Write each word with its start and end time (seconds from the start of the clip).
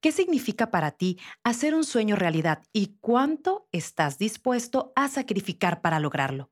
¿Qué 0.00 0.12
significa 0.12 0.70
para 0.70 0.92
ti 0.92 1.18
hacer 1.42 1.74
un 1.74 1.84
sueño 1.84 2.16
realidad 2.16 2.62
y 2.72 2.96
cuánto 3.00 3.68
estás 3.72 4.18
dispuesto 4.18 4.92
a 4.96 5.08
sacrificar 5.08 5.80
para 5.80 6.00
lograrlo? 6.00 6.50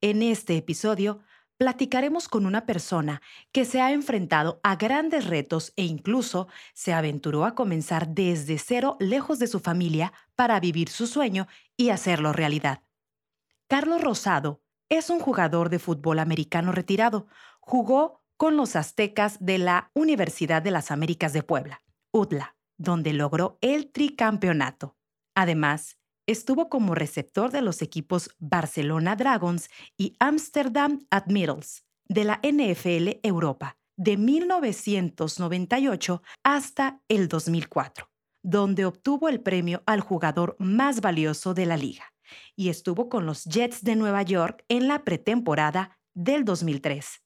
En 0.00 0.22
este 0.22 0.56
episodio 0.56 1.20
platicaremos 1.56 2.28
con 2.28 2.46
una 2.46 2.66
persona 2.66 3.22
que 3.52 3.64
se 3.64 3.80
ha 3.80 3.92
enfrentado 3.92 4.60
a 4.62 4.76
grandes 4.76 5.26
retos 5.26 5.72
e 5.76 5.84
incluso 5.84 6.48
se 6.74 6.92
aventuró 6.92 7.44
a 7.44 7.54
comenzar 7.54 8.08
desde 8.08 8.58
cero 8.58 8.96
lejos 9.00 9.38
de 9.38 9.46
su 9.46 9.60
familia 9.60 10.12
para 10.34 10.58
vivir 10.60 10.88
su 10.88 11.06
sueño 11.06 11.46
y 11.76 11.90
hacerlo 11.90 12.32
realidad. 12.32 12.82
Carlos 13.68 14.02
Rosado 14.02 14.62
es 14.88 15.10
un 15.10 15.20
jugador 15.20 15.70
de 15.70 15.78
fútbol 15.78 16.18
americano 16.18 16.72
retirado. 16.72 17.26
Jugó 17.60 18.22
con 18.36 18.56
los 18.56 18.76
aztecas 18.76 19.38
de 19.40 19.58
la 19.58 19.90
Universidad 19.94 20.62
de 20.62 20.70
las 20.70 20.90
Américas 20.90 21.32
de 21.32 21.42
Puebla, 21.42 21.82
UDLA, 22.12 22.56
donde 22.76 23.12
logró 23.12 23.58
el 23.60 23.90
tricampeonato. 23.90 24.96
Además, 25.34 25.98
estuvo 26.26 26.68
como 26.68 26.94
receptor 26.94 27.50
de 27.50 27.62
los 27.62 27.82
equipos 27.82 28.30
Barcelona 28.38 29.16
Dragons 29.16 29.68
y 29.96 30.16
Amsterdam 30.18 31.06
Admirals 31.10 31.84
de 32.08 32.24
la 32.24 32.40
NFL 32.42 33.20
Europa 33.22 33.78
de 33.96 34.16
1998 34.16 36.22
hasta 36.42 37.00
el 37.08 37.28
2004, 37.28 38.10
donde 38.42 38.84
obtuvo 38.84 39.28
el 39.28 39.40
premio 39.40 39.82
al 39.86 40.00
jugador 40.00 40.56
más 40.58 41.00
valioso 41.00 41.54
de 41.54 41.66
la 41.66 41.76
liga 41.76 42.14
y 42.56 42.68
estuvo 42.68 43.08
con 43.08 43.26
los 43.26 43.44
Jets 43.44 43.82
de 43.82 43.96
Nueva 43.96 44.22
York 44.22 44.64
en 44.68 44.88
la 44.88 45.04
pretemporada 45.04 45.98
del 46.14 46.44
2003. 46.44 47.23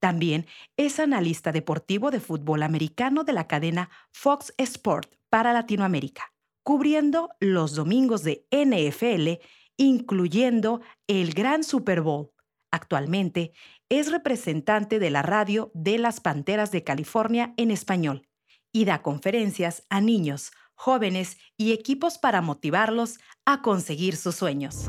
También 0.00 0.46
es 0.76 0.98
analista 0.98 1.52
deportivo 1.52 2.10
de 2.10 2.20
fútbol 2.20 2.62
americano 2.62 3.22
de 3.22 3.32
la 3.32 3.46
cadena 3.46 3.90
Fox 4.10 4.52
Sport 4.58 5.14
para 5.28 5.52
Latinoamérica 5.52 6.32
cubriendo 6.62 7.30
los 7.40 7.74
domingos 7.74 8.22
de 8.22 8.46
NFL, 8.52 9.42
incluyendo 9.76 10.80
el 11.06 11.32
Gran 11.32 11.64
Super 11.64 12.00
Bowl. 12.00 12.30
Actualmente 12.70 13.52
es 13.88 14.12
representante 14.12 14.98
de 14.98 15.10
la 15.10 15.22
radio 15.22 15.72
de 15.74 15.98
las 15.98 16.20
Panteras 16.20 16.70
de 16.70 16.84
California 16.84 17.54
en 17.56 17.70
español 17.70 18.28
y 18.72 18.84
da 18.84 19.02
conferencias 19.02 19.84
a 19.90 20.00
niños, 20.00 20.52
jóvenes 20.74 21.38
y 21.56 21.72
equipos 21.72 22.18
para 22.18 22.40
motivarlos 22.40 23.18
a 23.44 23.62
conseguir 23.62 24.16
sus 24.16 24.36
sueños. 24.36 24.88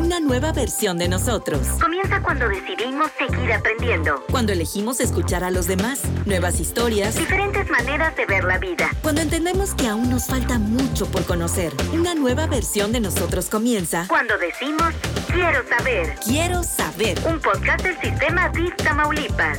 Una 0.00 0.18
nueva 0.18 0.50
versión 0.52 0.96
de 0.96 1.08
nosotros. 1.08 1.60
Comienza 1.78 2.22
cuando 2.22 2.48
decidimos 2.48 3.10
seguir 3.18 3.52
aprendiendo. 3.52 4.24
Cuando 4.30 4.50
elegimos 4.50 4.98
escuchar 4.98 5.44
a 5.44 5.50
los 5.50 5.66
demás. 5.66 6.00
Nuevas 6.24 6.58
historias. 6.58 7.16
Diferentes 7.16 7.68
maneras 7.68 8.16
de 8.16 8.24
ver 8.24 8.44
la 8.44 8.56
vida. 8.56 8.88
Cuando 9.02 9.20
entendemos 9.20 9.74
que 9.74 9.88
aún 9.88 10.08
nos 10.08 10.26
falta 10.26 10.58
mucho 10.58 11.04
por 11.04 11.26
conocer. 11.26 11.74
Una 11.92 12.14
nueva 12.14 12.46
versión 12.46 12.92
de 12.92 13.00
nosotros 13.00 13.50
comienza. 13.50 14.06
Cuando 14.08 14.38
decimos, 14.38 14.94
quiero 15.34 15.68
saber. 15.68 16.14
Quiero 16.24 16.62
saber. 16.62 17.18
Un 17.26 17.38
podcast 17.38 17.84
del 17.84 18.00
sistema 18.00 18.48
DIF 18.48 18.74
Tamaulipas. 18.76 19.58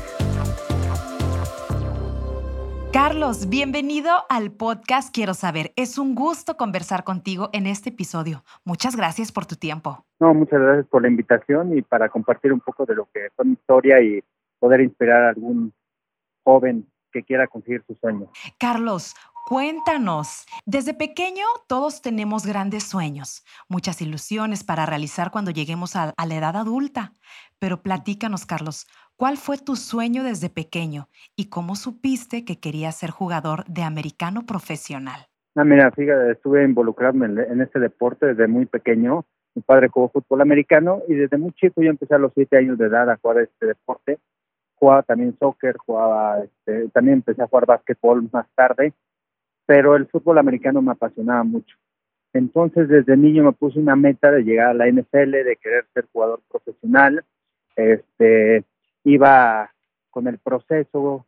Carlos, 2.94 3.47
bienvenido 3.47 4.11
al 4.28 4.52
podcast 4.52 5.16
Quiero 5.16 5.34
saber. 5.34 5.72
Es 5.78 5.97
un 5.97 6.14
gusto 6.14 6.58
conversar 6.58 7.06
contigo 7.06 7.50
en 7.53 7.66
este 7.66 7.89
episodio. 7.89 8.44
Muchas 8.66 8.97
gracias 8.97 9.31
por 9.31 9.45
tu 9.45 9.56
tiempo. 9.56 10.06
No, 10.20 10.34
muchas 10.34 10.59
gracias 10.59 10.88
por 10.88 11.02
la 11.02 11.08
invitación 11.08 11.78
y 11.78 11.84
para 11.84 12.09
compartir 12.09 12.52
un 12.52 12.59
poco 12.59 12.86
de 12.86 12.95
lo 12.95 13.08
que 13.14 13.30
fue 13.34 13.45
mi 13.45 13.53
historia 13.53 14.02
y 14.02 14.22
poder 14.59 14.81
inspirar 14.81 15.23
a 15.23 15.30
algún 15.30 15.73
joven 16.44 16.86
que 17.14 17.23
quiera 17.23 17.47
conseguir 17.47 17.81
sus 17.88 17.97
sueños. 17.97 18.30
Carlos, 18.59 19.16
Cuéntanos, 19.45 20.45
desde 20.66 20.94
pequeño 20.94 21.45
todos 21.67 22.02
tenemos 22.02 22.45
grandes 22.45 22.84
sueños, 22.84 23.44
muchas 23.67 24.02
ilusiones 24.02 24.64
para 24.64 24.86
realizar 24.86 25.31
cuando 25.31 25.52
lleguemos 25.52 25.95
a, 25.95 26.14
la 26.16 26.36
edad 26.36 26.56
adulta, 26.56 27.13
pero 27.58 27.81
platícanos, 27.81 28.46
Carlos, 28.46 28.88
¿cuál 29.22 29.38
fue 29.38 29.58
tu 29.59 29.76
sueño 29.76 30.24
desde 30.24 30.50
pequeño 30.50 31.08
y 31.36 31.52
cómo 31.52 31.76
supiste 31.76 32.44
que 32.44 32.59
querías 32.59 32.98
ser 32.98 33.12
jugador 33.12 33.66
de 33.66 33.84
americano 33.84 34.48
profesional? 34.48 35.28
Ah, 35.54 35.64
mira, 35.64 35.92
fíjate, 35.92 36.32
estuve 36.32 36.64
involucrado 36.64 37.24
en, 37.24 37.38
en 37.38 37.62
este 37.62 37.80
deporte 37.80 38.26
desde 38.26 38.48
muy 38.48 38.66
pequeño. 38.66 39.24
Mi 39.54 39.62
padre 39.62 39.90
jugó 39.90 40.09
fútbol 40.09 40.42
americano 40.42 41.04
y 41.08 41.14
desde 41.14 41.38
muy 41.38 41.52
chico 41.52 41.84
yo 41.84 41.92
empecé 41.92 42.16
a 42.16 42.18
los 42.18 42.32
siete 42.34 42.58
años 42.58 42.80
de 42.80 42.88
edad 42.88 43.12
a 43.12 43.18
jugar 43.18 43.44
este 43.44 43.68
deporte. 43.68 44.18
Jugaba 44.74 45.04
también 45.04 45.38
soccer, 45.38 45.78
jugaba, 45.78 46.40
este, 46.40 46.90
también 46.90 47.18
empecé 47.18 47.44
a 47.44 47.48
jugar 47.48 47.68
básquetbol 47.68 48.28
más 48.34 48.48
tarde 48.56 48.92
pero 49.68 49.96
el 49.96 50.08
fútbol 50.08 50.40
americano 50.40 50.82
me 50.82 50.94
apasionaba 50.94 51.44
mucho. 51.44 51.78
Entonces, 52.34 52.90
desde 52.90 53.16
niño 53.16 53.44
me 53.44 53.53
puse 53.53 53.80
una 53.80 53.96
meta 53.96 54.32
de 54.32 54.42
llegar 54.42 54.70
a 54.70 54.74
la 54.74 54.88
NFL, 54.88 55.32
de 55.32 55.58
querer 55.62 55.86
ser 55.94 56.08
jugador 56.12 56.42
profesional. 56.50 57.24
Este, 57.76 58.66
iba 59.03 59.72
con 60.09 60.28
el 60.28 60.38
proceso, 60.38 61.25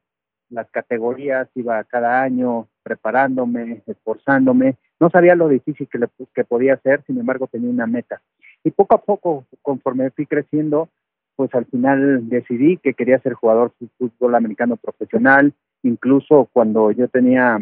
las 0.49 0.69
categorías, 0.69 1.49
iba 1.55 1.83
cada 1.85 2.21
año 2.21 2.67
preparándome, 2.83 3.81
esforzándome. 3.87 4.75
No 4.99 5.09
sabía 5.09 5.35
lo 5.35 5.47
difícil 5.47 5.87
que, 5.87 5.99
le, 5.99 6.07
podía 6.45 6.75
hacer, 6.75 7.03
sin 7.05 7.19
embargo 7.19 7.47
tenía 7.47 7.69
una 7.69 7.87
meta. 7.87 8.21
Y 8.63 8.71
poco 8.71 8.95
a 8.95 9.01
poco, 9.01 9.45
conforme 9.61 10.11
fui 10.11 10.25
creciendo, 10.25 10.89
pues 11.35 11.53
al 11.55 11.65
final 11.65 12.29
decidí 12.29 12.77
que 12.77 12.93
quería 12.93 13.19
ser 13.19 13.33
jugador 13.33 13.73
de 13.79 13.87
fútbol 13.97 14.35
americano 14.35 14.77
profesional. 14.77 15.53
Incluso 15.81 16.47
cuando 16.53 16.91
yo 16.91 17.07
tenía 17.07 17.59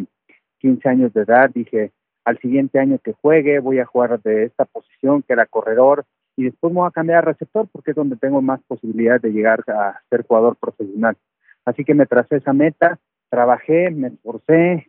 15 0.59 0.89
años 0.89 1.13
de 1.13 1.21
edad, 1.21 1.49
dije, 1.53 1.91
al 2.25 2.37
siguiente 2.39 2.79
año 2.79 2.99
que 3.03 3.13
juegue 3.13 3.59
voy 3.59 3.79
a 3.79 3.85
jugar 3.85 4.21
de 4.21 4.43
esta 4.43 4.65
posición 4.65 5.23
que 5.23 5.33
era 5.33 5.45
corredor 5.45 6.05
y 6.35 6.45
después 6.45 6.73
me 6.73 6.79
voy 6.79 6.87
a 6.87 6.91
cambiar 6.91 7.19
a 7.19 7.31
receptor 7.31 7.67
porque 7.71 7.91
es 7.91 7.95
donde 7.95 8.15
tengo 8.15 8.41
más 8.41 8.61
posibilidades 8.63 9.21
de 9.21 9.31
llegar 9.31 9.63
a 9.67 9.99
ser 10.09 10.25
jugador 10.25 10.55
profesional. 10.55 11.17
Así 11.65 11.83
que 11.83 11.93
me 11.93 12.05
tracé 12.05 12.37
esa 12.37 12.53
meta, 12.53 12.99
trabajé, 13.29 13.91
me 13.91 14.07
esforcé, 14.07 14.87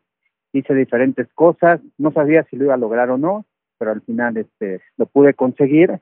hice 0.52 0.74
diferentes 0.74 1.28
cosas, 1.34 1.80
no 1.98 2.12
sabía 2.12 2.44
si 2.44 2.56
lo 2.56 2.64
iba 2.64 2.74
a 2.74 2.78
lograr 2.78 3.10
o 3.10 3.18
no, 3.18 3.44
pero 3.78 3.92
al 3.92 4.02
final 4.02 4.36
este, 4.36 4.80
lo 4.96 5.06
pude 5.06 5.34
conseguir 5.34 6.00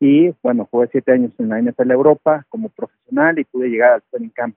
y 0.00 0.34
bueno, 0.42 0.68
jugué 0.70 0.88
siete 0.92 1.12
años 1.12 1.32
en 1.38 1.48
la 1.48 1.60
NFL 1.60 1.90
Europa 1.90 2.44
como 2.48 2.68
profesional 2.68 3.38
y 3.38 3.44
pude 3.44 3.68
llegar 3.68 3.92
al 3.92 4.02
training 4.10 4.30
camp 4.30 4.56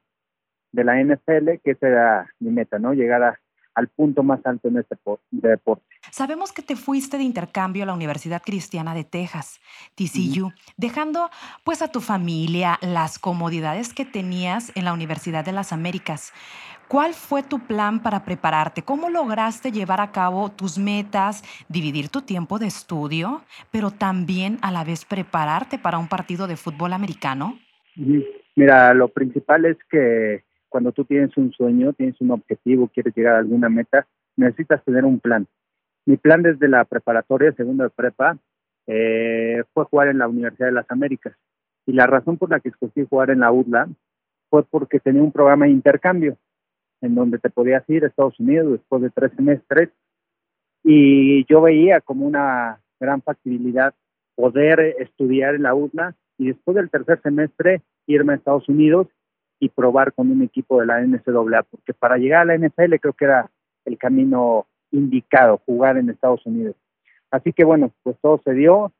de 0.71 0.83
la 0.83 1.01
NFL, 1.01 1.59
que 1.63 1.71
esa 1.71 1.87
era 1.87 2.33
mi 2.39 2.51
meta, 2.51 2.79
¿no? 2.79 2.93
Llegar 2.93 3.23
a 3.23 3.39
al 3.77 3.89
punto 3.89 4.23
más 4.23 4.43
alto 4.43 4.69
en 4.69 4.79
este 4.79 4.97
deporte. 5.29 5.85
Sabemos 6.09 6.51
que 6.51 6.63
te 6.63 6.75
fuiste 6.75 7.17
de 7.17 7.23
intercambio 7.23 7.83
a 7.83 7.85
la 7.85 7.93
Universidad 7.93 8.41
Cristiana 8.41 8.95
de 8.95 9.03
Texas, 9.03 9.61
TCU, 9.93 10.51
dejando 10.77 11.29
pues 11.63 11.83
a 11.83 11.91
tu 11.91 12.01
familia 12.01 12.79
las 12.81 13.19
comodidades 13.19 13.93
que 13.93 14.03
tenías 14.03 14.71
en 14.73 14.85
la 14.85 14.93
Universidad 14.93 15.45
de 15.45 15.51
las 15.51 15.73
Américas. 15.73 16.33
¿Cuál 16.87 17.13
fue 17.13 17.43
tu 17.43 17.59
plan 17.59 18.01
para 18.01 18.25
prepararte? 18.25 18.81
¿Cómo 18.81 19.11
lograste 19.11 19.71
llevar 19.71 20.01
a 20.01 20.11
cabo 20.11 20.49
tus 20.49 20.79
metas, 20.79 21.43
dividir 21.69 22.09
tu 22.09 22.23
tiempo 22.23 22.57
de 22.57 22.65
estudio, 22.65 23.43
pero 23.69 23.91
también 23.91 24.57
a 24.63 24.71
la 24.71 24.85
vez 24.85 25.05
prepararte 25.05 25.77
para 25.77 25.99
un 25.99 26.07
partido 26.07 26.47
de 26.47 26.55
fútbol 26.55 26.93
americano? 26.93 27.59
Mira, 28.55 28.95
lo 28.95 29.09
principal 29.09 29.65
es 29.65 29.77
que 29.91 30.46
cuando 30.69 30.91
tú 30.91 31.05
tienes 31.05 31.35
un 31.37 31.51
sueño, 31.51 31.93
tienes 31.93 32.19
un 32.21 32.31
objetivo, 32.31 32.87
quieres 32.87 33.15
llegar 33.15 33.35
a 33.35 33.39
alguna 33.39 33.69
meta, 33.69 34.07
necesitas 34.35 34.83
tener 34.83 35.05
un 35.05 35.19
plan. 35.19 35.47
Mi 36.05 36.17
plan 36.17 36.41
desde 36.41 36.67
la 36.67 36.85
preparatoria, 36.85 37.51
segundo 37.53 37.83
de 37.83 37.89
prepa, 37.89 38.37
eh, 38.87 39.63
fue 39.73 39.85
jugar 39.85 40.07
en 40.07 40.17
la 40.17 40.27
Universidad 40.27 40.67
de 40.67 40.73
las 40.73 40.89
Américas. 40.89 41.35
Y 41.85 41.93
la 41.93 42.07
razón 42.07 42.37
por 42.37 42.49
la 42.49 42.59
que 42.59 42.69
escogí 42.69 43.05
jugar 43.05 43.29
en 43.29 43.41
la 43.41 43.51
UDLA 43.51 43.89
fue 44.49 44.63
porque 44.63 44.99
tenía 44.99 45.21
un 45.21 45.31
programa 45.31 45.65
de 45.65 45.71
intercambio 45.71 46.37
en 47.01 47.15
donde 47.15 47.37
te 47.39 47.49
podías 47.49 47.87
ir 47.89 48.03
a 48.03 48.07
Estados 48.07 48.39
Unidos 48.39 48.71
después 48.71 49.01
de 49.01 49.09
tres 49.09 49.31
semestres. 49.35 49.89
Y 50.83 51.45
yo 51.45 51.61
veía 51.61 52.01
como 52.01 52.25
una 52.25 52.79
gran 52.99 53.21
factibilidad 53.21 53.93
poder 54.35 54.79
estudiar 54.99 55.55
en 55.55 55.63
la 55.63 55.75
UDLA 55.75 56.15
y 56.37 56.47
después 56.47 56.75
del 56.75 56.89
tercer 56.89 57.21
semestre 57.21 57.81
irme 58.05 58.33
a 58.33 58.35
Estados 58.37 58.69
Unidos 58.69 59.07
y 59.59 59.69
probar 59.69 60.13
con 60.13 60.31
un 60.31 60.43
equipo 60.43 60.79
de 60.79 60.85
la 60.85 61.01
NCAA, 61.01 61.63
porque 61.63 61.93
para 61.93 62.17
llegar 62.17 62.41
a 62.41 62.45
la 62.45 62.57
NFL 62.57 62.95
creo 63.01 63.13
que 63.13 63.25
era 63.25 63.49
el 63.85 63.97
camino 63.97 64.67
indicado, 64.91 65.61
jugar 65.65 65.97
en 65.97 66.09
Estados 66.09 66.45
Unidos. 66.45 66.75
Así 67.31 67.53
que 67.53 67.63
bueno, 67.63 67.91
pues 68.03 68.17
todo 68.21 68.41
se 68.43 68.53
dio, 68.53 68.91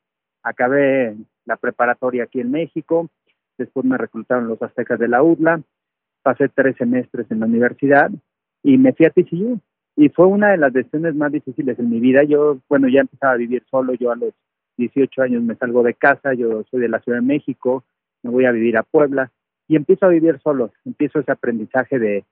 acabé 0.44 1.16
la 1.46 1.58
preparatoria 1.58 2.24
aquí 2.24 2.42
en 2.42 2.52
México, 2.52 3.10
después 3.58 3.86
me 3.86 3.98
reclutaron 3.98 4.48
los 4.48 4.62
aztecas 4.62 5.00
de 5.00 5.08
la 5.08 5.24
UDLA, 5.24 5.62
pasé 6.24 6.50
tres 6.50 6.76
semestres 6.78 7.30
en 7.32 7.40
la 7.40 7.46
universidad 7.46 8.12
y 8.64 8.78
me 8.78 8.94
fui 8.94 9.06
a 9.06 9.12
TCU. 9.12 9.60
Y 9.96 10.10
fue 10.10 10.28
una 10.28 10.52
de 10.52 10.58
las 10.58 10.74
decisiones 10.74 11.16
más 11.16 11.32
difíciles 11.32 11.80
en 11.80 11.90
mi 11.90 12.00
vida. 12.00 12.24
Yo, 12.24 12.60
bueno, 12.70 12.88
ya 12.88 13.00
empezaba 13.02 13.34
a 13.34 13.38
vivir 13.38 13.64
solo, 13.72 13.96
yo 13.96 14.12
a 14.12 14.16
los 14.16 14.32
18 14.78 15.22
años 15.24 15.42
me 15.42 15.56
salgo 15.56 15.82
de 15.82 15.96
casa, 15.96 16.36
yo 16.36 16.64
soy 16.70 16.82
de 16.82 16.90
la 16.90 17.00
Ciudad 17.00 17.18
de 17.18 17.26
México, 17.26 17.84
me 18.22 18.30
voy 18.30 18.46
a 18.46 18.52
vivir 18.52 18.78
a 18.78 18.84
Puebla 18.84 19.32
y 19.68 19.76
empiezo 19.76 20.06
a 20.06 20.10
vivir 20.10 20.40
solo, 20.44 20.72
empiezo 20.86 21.20
ese 21.20 21.32
aprendizaje 21.32 22.00
de, 22.00 22.24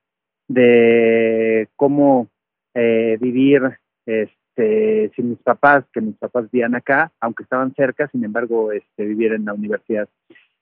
de 0.47 1.67
cómo 1.75 2.27
eh, 2.73 3.17
vivir 3.19 3.61
este, 4.05 5.11
sin 5.15 5.29
mis 5.29 5.39
papás, 5.39 5.85
que 5.93 6.01
mis 6.01 6.15
papás 6.15 6.49
vivían 6.51 6.75
acá, 6.75 7.11
aunque 7.19 7.43
estaban 7.43 7.73
cerca, 7.75 8.07
sin 8.07 8.23
embargo, 8.23 8.71
este, 8.71 9.05
vivir 9.05 9.33
en 9.33 9.45
la 9.45 9.53
universidad. 9.53 10.07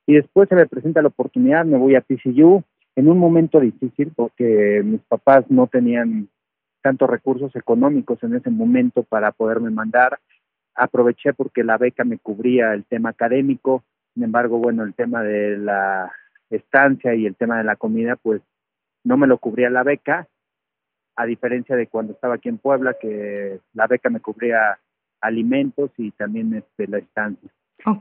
Y 0.06 0.16
después 0.16 0.50
se 0.50 0.56
me 0.56 0.66
presenta 0.66 1.02
la 1.02 1.08
oportunidad, 1.10 1.66
me 1.66 1.78
voy 1.78 1.96
a 1.96 2.02
TCU 2.02 2.64
en 2.96 3.08
un 3.08 3.18
momento 3.18 3.60
difícil 3.60 4.12
porque 4.16 4.82
mis 4.84 5.02
papás 5.02 5.46
no 5.50 5.68
tenían 5.68 6.28
tantos 6.82 7.10
recursos 7.10 7.56
económicos 7.56 8.22
en 8.24 8.36
ese 8.36 8.50
momento 8.50 9.04
para 9.04 9.32
poderme 9.32 9.70
mandar. 9.70 10.20
Aproveché 10.76 11.34
porque 11.34 11.64
la 11.64 11.78
beca 11.78 12.04
me 12.04 12.18
cubría 12.18 12.74
el 12.74 12.84
tema 12.84 13.10
académico, 13.10 13.84
sin 14.14 14.24
embargo, 14.24 14.58
bueno, 14.58 14.84
el 14.84 14.94
tema 14.94 15.24
de 15.24 15.58
la 15.58 16.12
estancia 16.50 17.16
y 17.16 17.26
el 17.26 17.36
tema 17.36 17.58
de 17.58 17.64
la 17.64 17.76
comida, 17.76 18.16
pues 18.16 18.42
no 19.04 19.18
me 19.18 19.28
lo 19.28 19.38
cubría 19.38 19.70
la 19.70 19.84
beca, 19.84 20.28
a 21.16 21.26
diferencia 21.26 21.76
de 21.76 21.88
cuando 21.88 22.14
estaba 22.14 22.36
aquí 22.36 22.50
en 22.50 22.58
Puebla, 22.58 22.96
que 23.00 23.60
la 23.74 23.88
beca 23.88 24.10
me 24.10 24.20
cubría 24.20 24.80
alimentos 25.22 25.92
y 25.98 26.12
también 26.12 26.54
este, 26.54 26.88
la 26.88 26.98
estancia. 26.98 27.50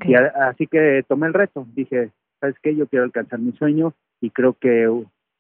Y 0.05 0.15
así 0.15 0.67
que 0.67 1.05
tomé 1.09 1.27
el 1.27 1.35
reto, 1.35 1.67
dije, 1.75 2.11
¿sabes 2.41 2.57
qué? 2.63 2.75
Yo 2.75 2.87
quiero 2.87 3.05
alcanzar 3.05 3.39
mi 3.41 3.53
sueño 3.53 3.95
y 4.21 4.31
creo 4.31 4.55
que 4.55 4.89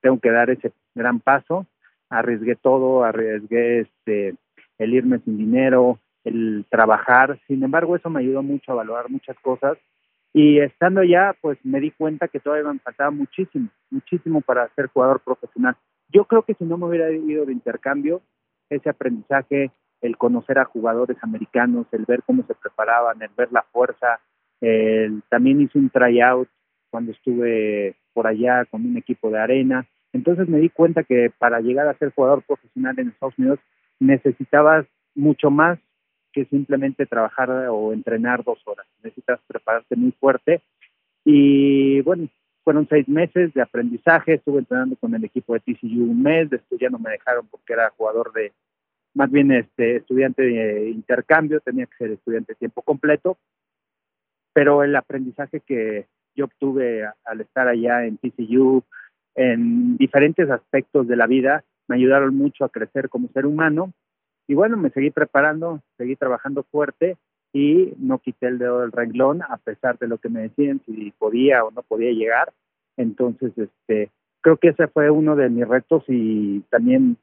tengo 0.00 0.19
que 0.19 0.31
dar 0.31 0.50
ese 0.50 0.72
gran 0.94 1.20
paso. 1.20 1.66
Arriesgué 2.10 2.56
todo, 2.56 3.04
arriesgué 3.04 3.81
este, 3.81 4.34
el 4.78 4.94
irme 4.94 5.20
sin 5.20 5.38
dinero, 5.38 5.99
el 6.25 6.66
trabajar. 6.69 7.38
Sin 7.46 7.62
embargo, 7.62 7.96
eso 7.96 8.10
me 8.10 8.20
ayudó 8.20 8.43
mucho 8.43 8.72
a 8.72 8.76
valorar 8.76 9.08
muchas 9.10 9.38
cosas. 9.40 9.78
Y 10.34 10.61
estando 10.61 11.02
ya, 11.02 11.37
pues 11.40 11.58
me 11.62 11.81
di 11.81 11.90
cuenta 11.90 12.29
que 12.29 12.40
todavía 12.40 12.73
me 12.73 12.79
faltaba 12.79 13.11
muchísimo, 13.11 13.69
muchísimo 13.90 14.40
para 14.40 14.69
ser 14.75 14.87
jugador 14.87 15.20
profesional. 15.20 15.76
Yo 16.08 16.25
creo 16.25 16.43
que 16.43 16.55
si 16.55 16.64
no 16.64 16.79
me 16.79 16.87
hubiera 16.87 17.11
ido 17.11 17.44
de 17.44 17.52
intercambio, 17.52 18.23
ese 18.70 18.88
aprendizaje, 18.88 19.70
el 20.00 20.17
conocer 20.17 20.58
a 20.58 20.64
jugadores 20.64 21.17
americanos, 21.23 21.87
el 21.93 22.05
ver 22.06 22.23
cómo 22.25 22.44
se 22.46 22.55
preparaban, 22.55 23.20
el 23.23 23.31
ver 23.37 23.52
la 23.52 23.62
fuerza, 23.62 24.20
el, 24.61 25.23
también 25.29 25.61
hice 25.61 25.79
un 25.79 25.90
tryout 25.90 26.49
cuando 26.90 27.12
estuve 27.12 27.96
por 28.12 28.26
allá 28.26 28.64
con 28.67 28.85
un 28.87 28.96
equipo 28.96 29.31
de 29.31 29.38
arena. 29.38 29.87
Entonces 30.12 30.49
me 30.49 30.58
di 30.58 30.69
cuenta 30.69 31.05
que 31.05 31.31
para 31.38 31.61
llegar 31.61 31.88
a 31.88 31.99
ser 31.99 32.12
jugador 32.14 32.43
profesional 32.43 32.99
en 32.99 33.08
Estados 33.08 33.38
Unidos 33.38 33.58
necesitabas 34.00 34.87
mucho 35.14 35.50
más 35.50 35.78
que 36.32 36.44
simplemente 36.46 37.06
trabajar 37.06 37.50
o 37.70 37.93
entrenar 37.93 38.43
dos 38.44 38.58
horas. 38.67 38.87
Necesitas 39.02 39.40
prepararte 39.46 39.96
muy 39.96 40.12
fuerte. 40.12 40.62
Y 41.25 42.00
bueno, 42.02 42.29
fueron 42.64 42.87
seis 42.88 43.08
meses 43.08 43.52
de 43.55 43.62
aprendizaje. 43.62 44.34
Estuve 44.34 44.61
entrenando 44.61 44.96
con 44.96 45.14
el 45.14 45.25
equipo 45.25 45.55
de 45.55 45.61
TCU 45.61 46.05
un 46.11 46.23
mes. 46.23 46.50
Después 46.50 46.81
ya 46.81 46.90
no 46.90 46.99
me 46.99 47.11
dejaron 47.11 47.46
porque 47.49 47.73
era 47.73 47.90
jugador 47.90 48.32
de, 48.32 48.52
más 49.14 49.31
bien 49.31 49.52
este 49.52 49.96
estudiante 49.96 50.43
de 50.43 50.90
intercambio. 50.90 51.61
Tenía 51.61 51.87
que 51.87 51.96
ser 51.96 52.11
estudiante 52.12 52.52
de 52.52 52.58
tiempo 52.58 52.82
completo. 52.82 53.38
Pero 54.52 54.82
el 54.82 54.94
aprendizaje 54.96 55.61
que 55.61 56.06
yo 56.35 56.46
obtuve 56.46 57.06
al 57.25 57.40
estar 57.40 57.69
allá 57.69 58.05
en 58.05 58.19
TCU, 58.19 58.82
en 59.35 59.96
diferentes 59.96 60.50
aspectos 60.50 61.06
de 61.08 61.17
la 61.17 61.26
vida, 61.26 61.64
me 61.88 61.96
ayudaron 61.96 62.35
mucho 62.37 62.64
a 62.64 62.69
crecer 62.69 63.08
como 63.08 63.28
ser 63.28 63.46
humano. 63.46 63.93
Y 64.52 64.54
bueno, 64.54 64.76
me 64.76 64.90
seguí 64.90 65.10
preparando, 65.10 65.81
seguí 65.96 66.14
trabajando 66.14 66.62
fuerte 66.64 67.16
y 67.54 67.94
no 67.96 68.19
quité 68.19 68.49
el 68.49 68.58
dedo 68.58 68.81
del 68.81 68.93
renglón 68.93 69.40
a 69.40 69.56
pesar 69.56 69.99
de 69.99 70.06
lo 70.06 70.19
que 70.19 70.28
me 70.28 70.43
decían 70.43 70.82
si 70.84 71.10
podía 71.12 71.64
o 71.64 71.70
no 71.70 71.81
podía 71.81 72.10
llegar. 72.10 72.52
Entonces, 72.99 73.56
este, 73.56 74.10
creo 74.43 74.58
que 74.58 74.69
ese 74.69 74.88
fue 74.88 75.08
uno 75.08 75.37
de 75.37 75.49
mis 75.49 75.66
retos 75.66 76.04
y 76.06 76.60
también 76.69 77.16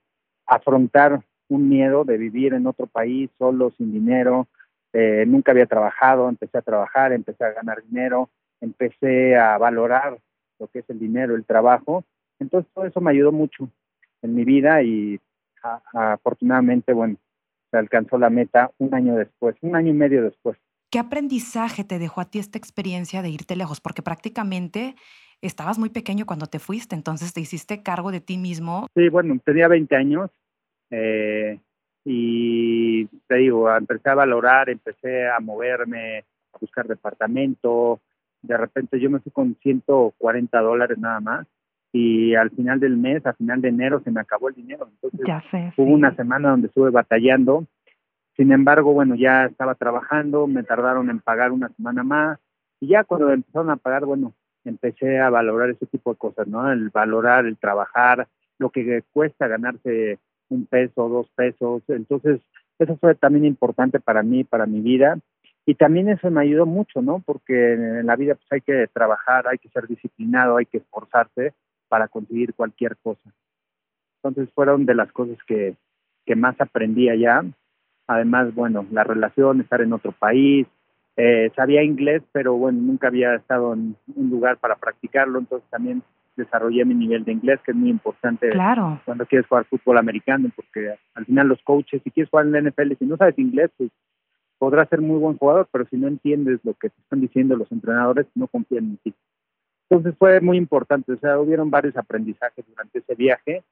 afrontar 0.48 1.22
un 1.50 1.70
miedo 1.70 2.04
de 2.04 2.18
vivir 2.18 2.56
en 2.56 2.66
otro 2.66 2.88
país 2.88 3.30
solo, 3.38 3.70
sin 3.78 3.92
dinero. 3.92 4.48
Eh, 4.94 5.24
nunca 5.28 5.52
había 5.52 5.68
trabajado, 5.68 6.30
empecé 6.30 6.58
a 6.58 6.64
trabajar, 6.64 7.14
empecé 7.14 7.44
a 7.44 7.52
ganar 7.52 7.84
dinero, 7.84 8.32
empecé 8.60 9.38
a 9.38 9.56
valorar 9.60 10.18
lo 10.58 10.66
que 10.66 10.80
es 10.80 10.90
el 10.90 10.98
dinero, 10.98 11.36
el 11.36 11.46
trabajo. 11.46 12.04
Entonces 12.40 12.72
todo 12.74 12.86
eso 12.88 13.00
me 13.02 13.12
ayudó 13.12 13.32
mucho 13.32 13.70
en 14.24 14.34
mi 14.34 14.46
vida 14.46 14.82
y 14.82 15.20
afortunadamente, 15.94 16.94
bueno, 16.94 17.18
se 17.72 17.78
alcanzó 17.78 18.18
la 18.18 18.30
meta 18.30 18.72
un 18.78 18.94
año 18.94 19.16
después, 19.16 19.56
un 19.62 19.76
año 19.76 19.90
y 19.90 19.94
medio 19.94 20.24
después. 20.24 20.58
¿Qué 20.92 21.00
aprendizaje 21.00 21.84
te 21.84 22.00
dejó 22.00 22.22
a 22.22 22.26
ti 22.26 22.40
esta 22.40 22.58
experiencia 22.58 23.22
de 23.22 23.30
irte 23.30 23.56
lejos? 23.56 23.80
Porque 23.80 24.02
prácticamente 24.02 24.96
estabas 25.42 25.78
muy 25.78 25.90
pequeño 25.90 26.26
cuando 26.26 26.48
te 26.48 26.60
fuiste, 26.60 26.96
entonces 26.96 27.34
te 27.34 27.42
hiciste 27.42 27.84
cargo 27.84 28.12
de 28.12 28.22
ti 28.22 28.38
mismo. 28.38 28.88
Sí, 28.96 29.08
bueno, 29.10 29.40
tenía 29.46 29.68
20 29.68 29.96
años 29.96 30.32
eh, 30.90 31.60
y 32.04 33.06
te 33.28 33.36
digo, 33.36 33.74
empecé 33.74 34.10
a 34.10 34.16
valorar, 34.16 34.70
empecé 34.70 35.30
a 35.30 35.40
moverme, 35.40 36.26
a 36.54 36.58
buscar 36.60 36.88
departamento, 36.88 38.02
de 38.42 38.58
repente 38.58 39.00
yo 39.00 39.10
me 39.10 39.20
fui 39.20 39.32
con 39.32 39.56
140 39.62 40.60
dólares 40.60 40.98
nada 40.98 41.20
más 41.20 41.48
y 41.92 42.36
al 42.36 42.52
final 42.52 42.80
del 42.80 42.98
mes, 42.98 43.26
a 43.26 43.34
final 43.34 43.62
de 43.62 43.70
enero, 43.70 44.02
se 44.02 44.12
me 44.12 44.22
acabó 44.22 44.50
el 44.50 44.56
dinero. 44.56 44.90
Entonces 44.92 45.74
hubo 45.78 45.92
una 45.92 46.16
semana 46.16 46.50
donde 46.52 46.68
estuve 46.68 46.92
batallando. 46.92 47.66
Sin 48.36 48.52
embargo, 48.52 48.94
bueno, 48.94 49.16
ya 49.16 49.46
estaba 49.46 49.76
trabajando, 49.76 50.48
me 50.48 50.64
tardaron 50.64 51.10
en 51.10 51.20
pagar 51.20 51.52
una 51.52 51.70
semana 51.70 52.04
más 52.04 52.40
y 52.80 52.88
ya 52.88 53.04
cuando 53.04 53.32
empezaron 53.32 53.70
a 53.70 53.76
pagar, 53.76 54.06
bueno, 54.06 54.34
empecé 54.64 55.20
a 55.20 55.30
valorar 55.30 55.70
ese 55.72 55.86
tipo 55.88 56.12
de 56.12 56.18
cosas, 56.18 56.48
¿no? 56.48 56.72
El 56.72 56.90
valorar, 56.90 57.46
el 57.46 57.58
trabajar, 57.58 58.28
lo 58.58 58.70
que 58.70 59.04
cuesta 59.12 59.48
ganarse 59.48 60.20
un 60.50 60.66
peso, 60.66 61.10
dos 61.10 61.30
pesos. 61.36 61.84
Entonces, 61.88 62.40
eso 62.78 62.96
fue 62.98 63.16
también 63.16 63.46
importante 63.46 64.00
para 64.00 64.24
mí, 64.24 64.44
para 64.44 64.66
mi 64.66 64.80
vida 64.80 65.18
y 65.66 65.76
también 65.76 66.10
eso 66.10 66.32
me 66.32 66.42
ayudó 66.42 66.66
mucho, 66.66 67.02
¿no? 67.02 67.22
Porque 67.26 67.74
en 67.74 68.06
la 68.06 68.16
vida 68.16 68.36
pues 68.36 68.48
hay 68.52 68.62
que 68.62 68.88
trabajar, 68.94 69.48
hay 69.48 69.58
que 69.58 69.70
ser 69.70 69.88
disciplinado, 69.88 70.58
hay 70.58 70.66
que 70.66 70.78
esforzarse 70.78 71.54
para 71.90 72.08
conseguir 72.08 72.54
cualquier 72.54 72.96
cosa. 72.98 73.30
Entonces 74.24 74.54
fueron 74.54 74.86
de 74.86 74.96
las 74.96 75.12
cosas 75.12 75.38
que, 75.46 75.76
que 76.26 76.36
más 76.36 76.60
aprendí 76.62 77.10
allá. 77.10 77.44
Además, 78.08 78.54
bueno, 78.56 78.86
la 78.92 79.04
relación, 79.04 79.62
estar 79.62 79.82
en 79.82 79.94
otro 79.94 80.12
país. 80.12 80.68
Eh, 81.18 81.52
sabía 81.56 81.84
inglés, 81.84 82.24
pero 82.32 82.54
bueno, 82.54 82.80
nunca 82.82 83.08
había 83.08 83.36
estado 83.36 83.74
en 83.74 83.96
un 84.16 84.30
lugar 84.30 84.58
para 84.58 84.76
practicarlo, 84.76 85.40
entonces 85.40 85.70
también 85.70 86.02
desarrollé 86.38 86.86
mi 86.86 86.96
nivel 86.96 87.26
de 87.26 87.34
inglés, 87.34 87.60
que 87.66 87.72
es 87.72 87.78
muy 87.78 87.90
importante 87.90 88.50
claro. 88.52 89.02
cuando 89.04 89.26
quieres 89.26 89.46
jugar 89.48 89.66
fútbol 89.66 89.98
americano, 89.98 90.50
porque 90.56 90.96
al 91.14 91.26
final 91.26 91.50
los 91.50 91.62
coaches, 91.64 92.02
si 92.04 92.12
quieres 92.12 92.30
jugar 92.30 92.46
en 92.46 92.54
la 92.54 92.62
NFL, 92.62 92.94
si 92.98 93.06
no 93.06 93.18
sabes 93.18 93.38
inglés, 93.38 93.70
pues 93.78 93.92
podrás 94.58 94.88
ser 94.90 95.02
muy 95.02 95.20
buen 95.20 95.38
jugador, 95.38 95.68
pero 95.72 95.86
si 95.90 95.98
no 95.98 96.08
entiendes 96.08 96.60
lo 96.64 96.74
que 96.74 96.90
te 96.90 97.02
están 97.02 97.22
diciendo 97.22 97.58
los 97.58 97.72
entrenadores, 97.72 98.26
no 98.36 98.48
confían 98.48 98.86
en 98.86 98.98
ti. 98.98 99.14
Entonces 99.90 100.16
fue 100.20 100.40
muy 100.40 100.58
importante, 100.58 101.14
o 101.14 101.18
sea, 101.18 101.40
hubieron 101.40 101.72
varios 101.72 101.98
aprendizajes 101.98 102.64
durante 102.68 103.00
ese 103.00 103.16
viaje 103.16 103.64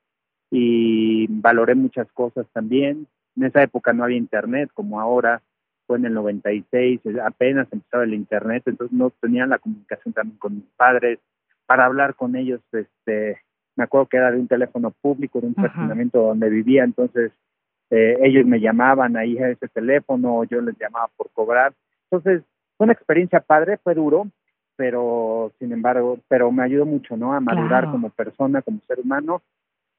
y 0.50 1.28
valoré 1.30 1.76
muchas 1.76 2.12
cosas 2.12 2.48
también. 2.54 3.08
En 3.36 3.44
esa 3.44 3.62
época 3.62 3.94
no 3.94 4.04
había 4.04 4.18
internet 4.18 4.72
como 4.74 5.00
ahora, 5.00 5.42
fue 5.86 5.98
en 5.98 6.06
el 6.06 6.14
96, 6.16 7.02
apenas 7.24 7.68
empezaba 7.72 8.04
el 8.04 8.16
internet, 8.16 8.64
entonces 8.66 8.98
no 8.98 9.12
tenían 9.22 9.50
la 9.50 9.60
comunicación 9.60 10.14
también 10.14 10.40
con 10.40 10.56
mis 10.56 10.66
padres. 10.76 11.20
Para 11.68 11.86
hablar 11.86 12.16
con 12.16 12.36
ellos, 12.36 12.62
este, 12.72 13.42
me 13.76 13.84
acuerdo 13.84 14.08
que 14.08 14.18
era 14.18 14.32
de 14.32 14.40
un 14.40 14.48
teléfono 14.48 14.92
público, 14.92 15.40
de 15.40 15.48
un 15.48 15.56
fraccionamiento 15.56 16.20
donde 16.20 16.50
vivía, 16.50 16.84
entonces 16.84 17.32
eh, 17.92 18.18
ellos 18.22 18.46
me 18.46 18.60
llamaban 18.60 19.16
ahí 19.18 19.38
a 19.38 19.50
ese 19.50 19.68
teléfono, 19.68 20.44
yo 20.46 20.62
les 20.62 20.78
llamaba 20.80 21.10
por 21.16 21.30
cobrar. 21.32 21.74
Entonces, 22.10 22.44
fue 22.76 22.86
una 22.86 22.94
experiencia 22.94 23.40
padre, 23.40 23.78
fue 23.78 23.94
duro, 23.94 24.28
pero 24.78 25.52
sin 25.60 25.74
embargo, 25.74 26.20
pero 26.30 26.52
me 26.52 26.64
ayudó 26.64 26.86
mucho, 26.86 27.18
¿no? 27.18 27.34
A 27.34 27.42
madurar 27.42 27.92
como 27.92 28.10
persona, 28.12 28.62
como 28.62 28.80
ser 28.88 29.00
humano, 29.00 29.42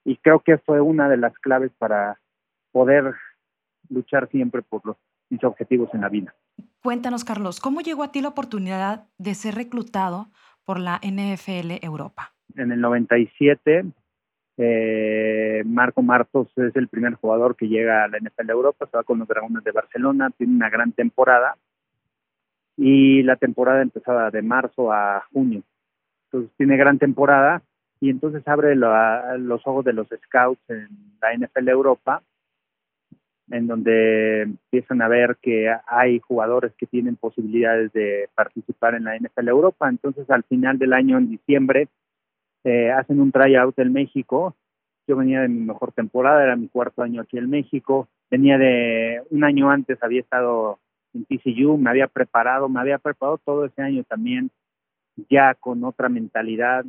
y 0.05 0.17
creo 0.17 0.41
que 0.41 0.57
fue 0.57 0.81
una 0.81 1.09
de 1.09 1.19
las 1.19 1.37
claves 1.39 1.71
para 1.77 2.19
poder 2.73 3.15
luchar 3.91 4.29
siempre 4.31 4.63
por 4.63 4.87
los, 4.87 4.97
mis 5.29 5.43
objetivos 5.45 5.93
en 5.93 6.01
la 6.01 6.09
vida. 6.09 6.35
Cuéntanos, 6.83 7.25
Carlos, 7.25 7.61
¿cómo 7.61 7.81
llegó 7.81 8.05
a 8.05 8.13
ti 8.13 8.23
la 8.23 8.29
oportunidad 8.29 9.07
de 9.19 9.35
ser 9.35 9.57
reclutado 9.57 10.29
por 10.65 10.79
la 10.79 11.01
NFL 11.03 11.85
Europa? 11.85 12.33
En 12.57 12.73
el 12.73 12.81
97 12.81 13.85
eh, 14.61 15.63
Marco 15.67 16.03
Martos 16.03 16.49
es 16.57 16.75
el 16.75 16.89
primer 16.89 17.15
jugador 17.15 17.55
que 17.55 17.69
llega 17.69 18.03
a 18.03 18.09
la 18.09 18.19
NFL 18.19 18.51
Europa, 18.51 18.87
se 18.91 18.97
va 18.97 19.05
con 19.05 19.21
los 19.21 19.29
Dragones 19.29 19.63
de 19.63 19.71
Barcelona, 19.71 20.31
tiene 20.37 20.55
una 20.55 20.69
gran 20.69 20.93
temporada 20.93 21.57
y 22.79 23.23
la 23.25 23.37
temporada 23.37 23.83
empezaba 23.83 24.31
de 24.31 24.41
marzo 24.41 24.91
a 24.91 25.27
junio. 25.33 25.63
Entonces 26.27 26.51
tiene 26.57 26.77
gran 26.79 26.99
temporada 26.99 27.61
y 28.01 28.09
entonces 28.09 28.47
abre 28.47 28.77
los 28.77 29.67
ojos 29.67 29.85
de 29.85 29.93
los 29.93 30.07
scouts 30.25 30.63
en 30.71 30.89
la 31.21 31.35
NFL 31.37 31.69
Europa, 31.69 32.23
en 33.51 33.67
donde 33.67 34.43
empiezan 34.43 35.03
a 35.03 35.09
ver 35.09 35.37
que 35.43 35.75
hay 35.87 36.21
jugadores 36.21 36.73
que 36.79 36.87
tienen 36.87 37.17
posibilidades 37.17 37.93
de 37.93 38.31
participar 38.35 38.95
en 38.95 39.05
la 39.05 39.19
NFL 39.19 39.49
Europa. 39.49 39.89
Entonces 39.89 40.31
al 40.31 40.45
final 40.45 40.79
del 40.79 40.93
año, 40.93 41.19
en 41.19 41.29
diciembre, 41.29 41.89
eh, 42.65 42.93
hacen 42.93 43.21
un 43.21 43.33
tryout 43.33 43.79
en 43.79 43.93
México 43.93 44.55
yo 45.09 45.17
venía 45.17 45.41
de 45.41 45.49
mi 45.49 45.61
mejor 45.61 45.93
temporada, 45.93 46.45
era 46.45 46.55
mi 46.55 46.69
cuarto 46.69 47.03
año 47.03 47.23
aquí 47.23 47.39
en 47.39 47.49
México, 47.49 48.09
venía 48.31 48.59
de 48.59 49.23
un 49.31 49.43
año 49.43 49.71
antes, 49.71 50.01
había 50.03 50.21
estado 50.21 50.79
en 51.19 51.39
TCU, 51.39 51.77
me 51.77 51.91
había 51.91 52.07
preparado, 52.07 52.69
me 52.69 52.81
había 52.81 52.99
preparado 52.99 53.39
todo 53.45 53.65
ese 53.65 53.83
año 53.83 54.05
también, 54.05 54.51
ya 55.29 55.55
con 55.55 55.85
otra 55.85 56.09
mentalidad, 56.09 56.85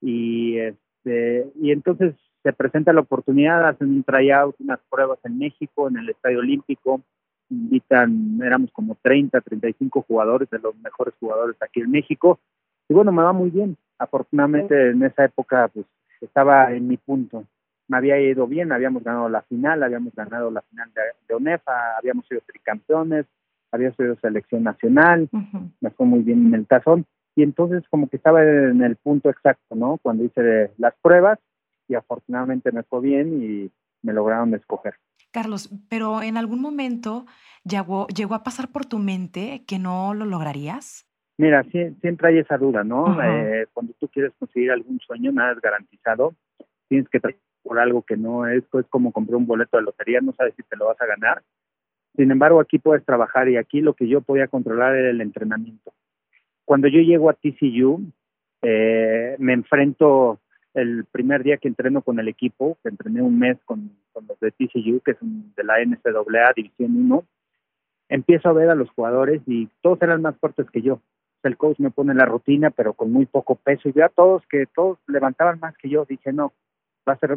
y, 0.00 0.58
este, 0.58 1.46
y 1.60 1.70
entonces 1.72 2.14
se 2.42 2.52
presenta 2.52 2.92
la 2.92 3.00
oportunidad, 3.00 3.66
hacen 3.66 3.88
un 3.88 4.04
tryout, 4.04 4.54
unas 4.60 4.80
pruebas 4.90 5.18
en 5.24 5.38
México, 5.38 5.88
en 5.88 5.96
el 5.96 6.10
Estadio 6.10 6.40
Olímpico, 6.40 7.00
invitan, 7.50 8.40
éramos 8.42 8.70
como 8.72 8.96
30, 9.02 9.40
35 9.40 10.02
jugadores, 10.02 10.50
de 10.50 10.58
los 10.58 10.76
mejores 10.76 11.14
jugadores 11.18 11.56
aquí 11.60 11.80
en 11.80 11.90
México, 11.90 12.38
y 12.88 12.94
bueno, 12.94 13.12
me 13.12 13.22
va 13.22 13.32
muy 13.32 13.50
bien. 13.50 13.76
Afortunadamente 13.98 14.90
en 14.90 15.02
esa 15.02 15.24
época 15.24 15.68
pues 15.68 15.86
estaba 16.20 16.72
en 16.72 16.88
mi 16.88 16.96
punto. 16.96 17.44
Me 17.88 17.96
había 17.96 18.18
ido 18.18 18.46
bien, 18.46 18.72
habíamos 18.72 19.04
ganado 19.04 19.28
la 19.28 19.42
final, 19.42 19.82
habíamos 19.82 20.14
ganado 20.14 20.50
la 20.50 20.62
final 20.62 20.90
de, 21.28 21.34
ONEFA, 21.34 21.96
habíamos 21.98 22.26
sido 22.26 22.40
tricampeones, 22.46 23.26
había 23.74 23.92
sido 23.92 24.14
selección 24.20 24.62
nacional, 24.62 25.28
me 25.80 25.90
fue 25.90 26.06
muy 26.06 26.20
bien 26.20 26.46
en 26.46 26.54
el 26.54 26.66
tazón 26.66 27.06
y 27.34 27.42
entonces 27.42 27.82
como 27.90 28.08
que 28.08 28.16
estaba 28.16 28.42
en 28.42 28.82
el 28.82 28.94
punto 28.94 29.28
exacto, 29.30 29.74
¿no? 29.74 29.98
Cuando 30.00 30.24
hice 30.24 30.70
las 30.78 30.94
pruebas 31.02 31.40
y 31.88 31.96
afortunadamente 31.96 32.70
me 32.70 32.84
fue 32.84 33.00
bien 33.00 33.42
y 33.42 33.70
me 34.02 34.12
lograron 34.12 34.54
escoger. 34.54 34.94
Carlos, 35.32 35.68
pero 35.88 36.22
en 36.22 36.36
algún 36.36 36.60
momento 36.60 37.26
llegó, 37.64 38.06
llegó 38.06 38.36
a 38.36 38.44
pasar 38.44 38.68
por 38.68 38.86
tu 38.86 38.98
mente 38.98 39.64
que 39.66 39.80
no 39.80 40.14
lo 40.14 40.24
lograrías. 40.24 41.08
Mira, 41.36 41.64
siempre 41.64 42.28
hay 42.28 42.38
esa 42.38 42.56
duda, 42.56 42.84
¿no? 42.84 43.20
Eh, 43.20 43.66
cuando 43.72 43.92
tú 43.94 44.06
quieres 44.06 44.32
conseguir 44.38 44.70
algún 44.70 45.00
sueño, 45.00 45.32
nada 45.32 45.52
es 45.52 45.60
garantizado. 45.60 46.36
Tienes 46.88 47.08
que 47.08 47.18
tratar 47.18 47.40
por 47.64 47.80
algo 47.80 48.02
que 48.02 48.16
no 48.16 48.46
es, 48.46 48.62
es 48.62 48.86
como 48.88 49.10
comprar 49.10 49.36
un 49.36 49.46
boleto 49.46 49.76
de 49.76 49.82
lotería, 49.82 50.20
no 50.20 50.32
sabes 50.34 50.54
si 50.54 50.62
te 50.62 50.76
lo 50.76 50.86
vas 50.86 51.00
a 51.00 51.06
ganar. 51.06 51.42
Sin 52.16 52.30
embargo, 52.30 52.60
aquí 52.60 52.78
puedes 52.78 53.04
trabajar 53.04 53.48
y 53.48 53.56
aquí 53.56 53.80
lo 53.80 53.94
que 53.94 54.08
yo 54.08 54.20
podía 54.20 54.46
controlar 54.46 54.94
era 54.94 55.10
el 55.10 55.20
entrenamiento. 55.20 55.92
Cuando 56.64 56.88
yo 56.88 57.00
llego 57.00 57.28
a 57.28 57.34
TCU, 57.34 58.00
eh, 58.62 59.36
me 59.38 59.52
enfrento 59.52 60.40
el 60.74 61.04
primer 61.04 61.42
día 61.42 61.56
que 61.56 61.68
entreno 61.68 62.02
con 62.02 62.18
el 62.18 62.28
equipo, 62.28 62.78
entrené 62.84 63.22
un 63.22 63.38
mes 63.38 63.58
con, 63.64 63.90
los 64.14 64.40
de 64.40 64.52
TCU, 64.52 65.00
que 65.00 65.12
es 65.12 65.18
de 65.20 65.64
la 65.64 65.84
NCAA 65.84 66.52
División 66.54 66.96
1, 66.96 67.24
empiezo 68.08 68.48
a 68.48 68.52
ver 68.52 68.70
a 68.70 68.74
los 68.74 68.90
jugadores 68.90 69.42
y 69.46 69.68
todos 69.82 70.00
eran 70.02 70.22
más 70.22 70.36
fuertes 70.36 70.70
que 70.70 70.82
yo. 70.82 71.00
El 71.42 71.56
coach 71.56 71.78
me 71.78 71.90
pone 71.90 72.14
la 72.14 72.24
rutina, 72.24 72.70
pero 72.70 72.94
con 72.94 73.12
muy 73.12 73.26
poco 73.26 73.56
peso, 73.56 73.88
y 73.88 73.92
veo 73.92 74.06
a 74.06 74.08
todos 74.08 74.46
que 74.46 74.64
todos 74.74 74.98
levantaban 75.06 75.60
más 75.60 75.76
que 75.76 75.90
yo. 75.90 76.06
Dije, 76.06 76.32
no, 76.32 76.52
va 77.06 77.12
a 77.12 77.18
ser, 77.18 77.36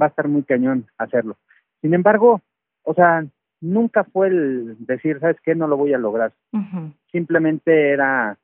va 0.00 0.06
a 0.06 0.08
estar 0.08 0.28
muy 0.28 0.44
cañón 0.44 0.86
hacerlo. 0.98 1.36
Sin 1.80 1.94
embargo, 1.94 2.42
o 2.84 2.94
sea, 2.94 3.26
nunca 3.64 4.04
fue 4.04 4.28
el 4.28 4.76
decir, 4.86 5.18
¿sabes 5.20 5.38
qué? 5.42 5.54
No 5.54 5.66
lo 5.66 5.76
voy 5.76 5.94
a 5.94 5.98
lograr. 5.98 6.32
Simplemente 7.10 7.90
era 7.90 8.38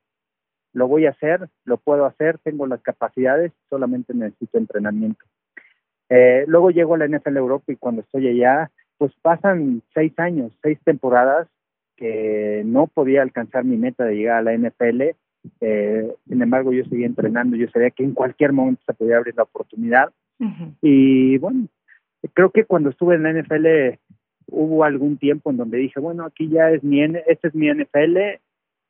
lo 0.72 0.86
voy 0.86 1.06
a 1.06 1.10
hacer, 1.10 1.48
lo 1.64 1.78
puedo 1.78 2.06
hacer, 2.06 2.38
tengo 2.38 2.66
las 2.66 2.80
capacidades, 2.80 3.52
solamente 3.68 4.14
necesito 4.14 4.56
entrenamiento. 4.56 5.24
Eh, 6.08 6.44
luego 6.46 6.70
llego 6.70 6.94
a 6.94 6.98
la 6.98 7.08
NFL 7.08 7.36
Europa 7.36 7.72
y 7.72 7.76
cuando 7.76 8.02
estoy 8.02 8.28
allá, 8.28 8.70
pues 8.98 9.12
pasan 9.20 9.82
seis 9.94 10.12
años, 10.18 10.52
seis 10.62 10.78
temporadas 10.84 11.48
que 11.96 12.62
no 12.64 12.86
podía 12.86 13.22
alcanzar 13.22 13.64
mi 13.64 13.76
meta 13.76 14.04
de 14.04 14.14
llegar 14.14 14.38
a 14.38 14.42
la 14.42 14.56
NFL. 14.56 15.02
Eh, 15.60 16.14
sin 16.28 16.42
embargo, 16.42 16.72
yo 16.72 16.84
seguía 16.84 17.06
entrenando, 17.06 17.56
yo 17.56 17.68
sabía 17.68 17.90
que 17.90 18.04
en 18.04 18.14
cualquier 18.14 18.52
momento 18.52 18.82
se 18.86 18.94
podía 18.94 19.16
abrir 19.16 19.34
la 19.36 19.44
oportunidad. 19.44 20.10
Y 20.80 21.36
bueno, 21.36 21.66
creo 22.32 22.50
que 22.50 22.64
cuando 22.64 22.88
estuve 22.88 23.16
en 23.16 23.24
la 23.24 23.32
NFL 23.32 23.98
hubo 24.50 24.84
algún 24.84 25.16
tiempo 25.16 25.50
en 25.50 25.56
donde 25.56 25.78
dije, 25.78 26.00
bueno, 26.00 26.24
aquí 26.24 26.48
ya 26.48 26.70
es 26.70 26.82
mi, 26.82 27.02
este 27.02 27.48
es 27.48 27.54
mi 27.54 27.70
NFL, 27.70 28.16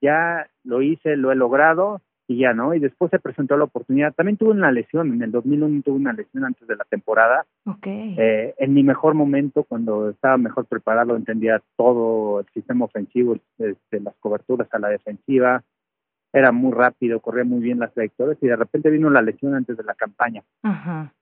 ya 0.00 0.48
lo 0.64 0.82
hice, 0.82 1.16
lo 1.16 1.32
he 1.32 1.34
logrado 1.34 2.00
y 2.26 2.38
ya, 2.38 2.52
¿no? 2.52 2.74
Y 2.74 2.78
después 2.78 3.10
se 3.10 3.18
presentó 3.18 3.56
la 3.56 3.64
oportunidad. 3.64 4.14
También 4.14 4.36
tuve 4.36 4.50
una 4.50 4.70
lesión, 4.70 5.12
en 5.12 5.22
el 5.22 5.32
2001 5.32 5.82
tuve 5.82 5.96
una 5.96 6.12
lesión 6.12 6.44
antes 6.44 6.66
de 6.68 6.76
la 6.76 6.84
temporada. 6.84 7.44
Okay. 7.66 8.14
Eh, 8.16 8.54
en 8.58 8.72
mi 8.72 8.84
mejor 8.84 9.14
momento, 9.14 9.64
cuando 9.64 10.10
estaba 10.10 10.36
mejor 10.36 10.66
preparado, 10.66 11.16
entendía 11.16 11.60
todo 11.76 12.40
el 12.40 12.46
sistema 12.54 12.84
ofensivo, 12.84 13.36
este, 13.58 14.00
las 14.00 14.14
coberturas 14.20 14.68
a 14.72 14.78
la 14.78 14.90
defensiva, 14.90 15.64
era 16.32 16.52
muy 16.52 16.72
rápido, 16.72 17.20
corría 17.20 17.44
muy 17.44 17.60
bien 17.60 17.80
las 17.80 17.92
trayectorias 17.92 18.38
y 18.40 18.46
de 18.46 18.56
repente 18.56 18.90
vino 18.90 19.10
la 19.10 19.22
lesión 19.22 19.54
antes 19.54 19.76
de 19.76 19.82
la 19.82 19.94
campaña. 19.94 20.42
Ajá. 20.62 21.12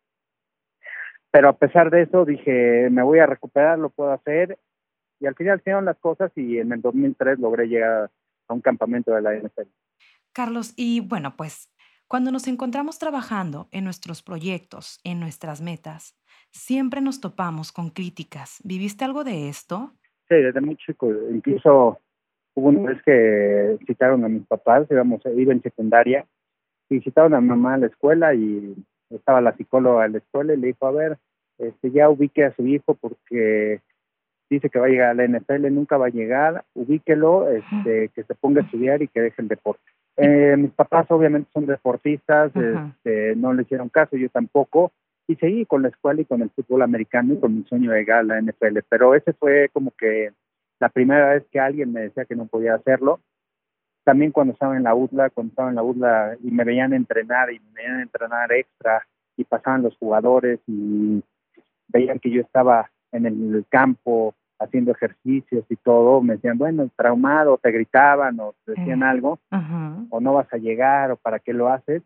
Pero 1.30 1.48
a 1.48 1.56
pesar 1.56 1.90
de 1.90 2.02
eso 2.02 2.24
dije, 2.24 2.88
me 2.90 3.02
voy 3.02 3.18
a 3.18 3.26
recuperar, 3.26 3.78
lo 3.78 3.90
puedo 3.90 4.12
hacer. 4.12 4.58
Y 5.20 5.26
al 5.26 5.34
final 5.34 5.58
hicieron 5.58 5.84
las 5.84 5.98
cosas 5.98 6.30
y 6.36 6.58
en 6.58 6.72
el 6.72 6.80
2003 6.80 7.38
logré 7.38 7.66
llegar 7.66 8.10
a 8.48 8.54
un 8.54 8.60
campamento 8.60 9.12
de 9.12 9.22
la 9.22 9.34
NFL. 9.34 9.68
Carlos, 10.32 10.72
y 10.76 11.00
bueno, 11.00 11.34
pues 11.36 11.70
cuando 12.06 12.30
nos 12.30 12.48
encontramos 12.48 12.98
trabajando 12.98 13.68
en 13.70 13.84
nuestros 13.84 14.22
proyectos, 14.22 15.00
en 15.04 15.20
nuestras 15.20 15.60
metas, 15.60 16.16
siempre 16.50 17.00
nos 17.00 17.20
topamos 17.20 17.72
con 17.72 17.90
críticas. 17.90 18.60
¿Viviste 18.64 19.04
algo 19.04 19.24
de 19.24 19.48
esto? 19.48 19.92
Sí, 20.28 20.36
desde 20.36 20.60
muy 20.60 20.76
chico. 20.76 21.12
Incluso 21.30 21.98
hubo 22.54 22.68
una 22.68 22.92
vez 22.92 23.02
que 23.02 23.78
citaron 23.86 24.24
a 24.24 24.28
mis 24.28 24.46
papás, 24.46 24.86
íbamos, 24.90 25.20
iba 25.36 25.52
en 25.52 25.62
secundaria, 25.62 26.26
y 26.88 27.00
citaron 27.00 27.34
a 27.34 27.40
mi 27.40 27.48
mamá 27.48 27.74
a 27.74 27.78
la 27.78 27.86
escuela 27.86 28.34
y 28.34 28.74
estaba 29.10 29.40
la 29.40 29.56
psicóloga 29.56 30.06
en 30.06 30.12
la 30.12 30.18
escuela 30.18 30.54
y 30.54 30.56
le 30.56 30.68
dijo, 30.68 30.86
a 30.86 30.92
ver, 30.92 31.18
este, 31.58 31.90
ya 31.90 32.08
ubique 32.08 32.44
a 32.44 32.54
su 32.54 32.66
hijo 32.66 32.94
porque 32.94 33.80
dice 34.50 34.70
que 34.70 34.78
va 34.78 34.86
a 34.86 34.90
llegar 34.90 35.10
a 35.10 35.14
la 35.14 35.26
NFL, 35.26 35.70
nunca 35.70 35.96
va 35.96 36.06
a 36.06 36.10
llegar, 36.10 36.64
ubíquelo, 36.74 37.48
este, 37.48 38.08
que 38.14 38.22
se 38.22 38.34
ponga 38.34 38.62
a 38.62 38.64
estudiar 38.64 39.02
y 39.02 39.08
que 39.08 39.20
deje 39.20 39.42
el 39.42 39.48
deporte. 39.48 39.82
Eh, 40.16 40.56
mis 40.56 40.72
papás 40.72 41.06
obviamente 41.10 41.50
son 41.52 41.66
deportistas, 41.66 42.50
este, 42.54 43.36
no 43.36 43.52
le 43.52 43.62
hicieron 43.62 43.88
caso, 43.88 44.16
yo 44.16 44.28
tampoco, 44.30 44.90
y 45.28 45.36
seguí 45.36 45.66
con 45.66 45.82
la 45.82 45.88
escuela 45.88 46.22
y 46.22 46.24
con 46.24 46.40
el 46.40 46.50
fútbol 46.50 46.82
americano 46.82 47.34
y 47.34 47.38
con 47.38 47.54
mi 47.54 47.64
sueño 47.64 47.90
de 47.90 47.98
llegar 47.98 48.20
a 48.20 48.22
la 48.22 48.40
NFL, 48.40 48.78
pero 48.88 49.14
ese 49.14 49.32
fue 49.34 49.68
como 49.72 49.92
que 49.92 50.32
la 50.80 50.88
primera 50.88 51.34
vez 51.34 51.44
que 51.50 51.60
alguien 51.60 51.92
me 51.92 52.02
decía 52.02 52.24
que 52.24 52.36
no 52.36 52.46
podía 52.46 52.74
hacerlo. 52.74 53.20
También 54.08 54.32
cuando 54.32 54.54
estaba 54.54 54.74
en 54.74 54.84
la 54.84 54.94
UDLA, 54.94 55.28
cuando 55.28 55.50
estaba 55.50 55.68
en 55.68 55.74
la 55.74 55.82
UDLA 55.82 56.36
y 56.42 56.50
me 56.50 56.64
veían 56.64 56.94
entrenar 56.94 57.52
y 57.52 57.60
me 57.60 57.72
veían 57.74 58.00
entrenar 58.00 58.50
extra 58.52 59.06
y 59.36 59.44
pasaban 59.44 59.82
los 59.82 59.98
jugadores 59.98 60.60
y 60.66 61.22
veían 61.88 62.18
que 62.18 62.30
yo 62.30 62.40
estaba 62.40 62.90
en 63.12 63.26
el 63.26 63.66
campo 63.68 64.34
haciendo 64.58 64.92
ejercicios 64.92 65.66
y 65.68 65.76
todo, 65.76 66.22
me 66.22 66.36
decían, 66.36 66.56
bueno, 66.56 66.88
traumado, 66.96 67.58
te 67.58 67.70
gritaban 67.70 68.40
o 68.40 68.54
te 68.64 68.72
decían 68.72 69.02
algo, 69.02 69.40
o 70.08 70.20
no 70.22 70.32
vas 70.32 70.50
a 70.54 70.56
llegar, 70.56 71.10
o 71.10 71.16
para 71.18 71.38
qué 71.38 71.52
lo 71.52 71.68
haces. 71.68 72.02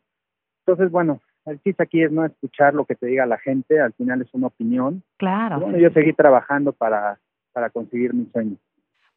Entonces, 0.67 0.91
bueno, 0.91 1.21
el 1.47 1.63
chiste 1.63 1.85
aquí 1.85 2.03
es 2.03 2.11
no 2.11 2.25
escuchar 2.25 2.75
lo 2.75 2.85
que 2.85 2.97
te 2.97 3.07
diga 3.07 3.27
la 3.27 3.39
gente, 3.39 3.81
al 3.81 3.93
final 3.93 4.23
es 4.23 4.35
una 4.35 4.49
opinión. 4.49 5.05
Claro. 5.19 5.61
bueno, 5.61 5.79
yo 5.79 5.91
seguí 5.91 6.13
trabajando 6.15 6.73
para, 6.73 7.21
para 7.53 7.71
conseguir 7.71 8.13
mi 8.13 8.27
sueño. 8.33 8.57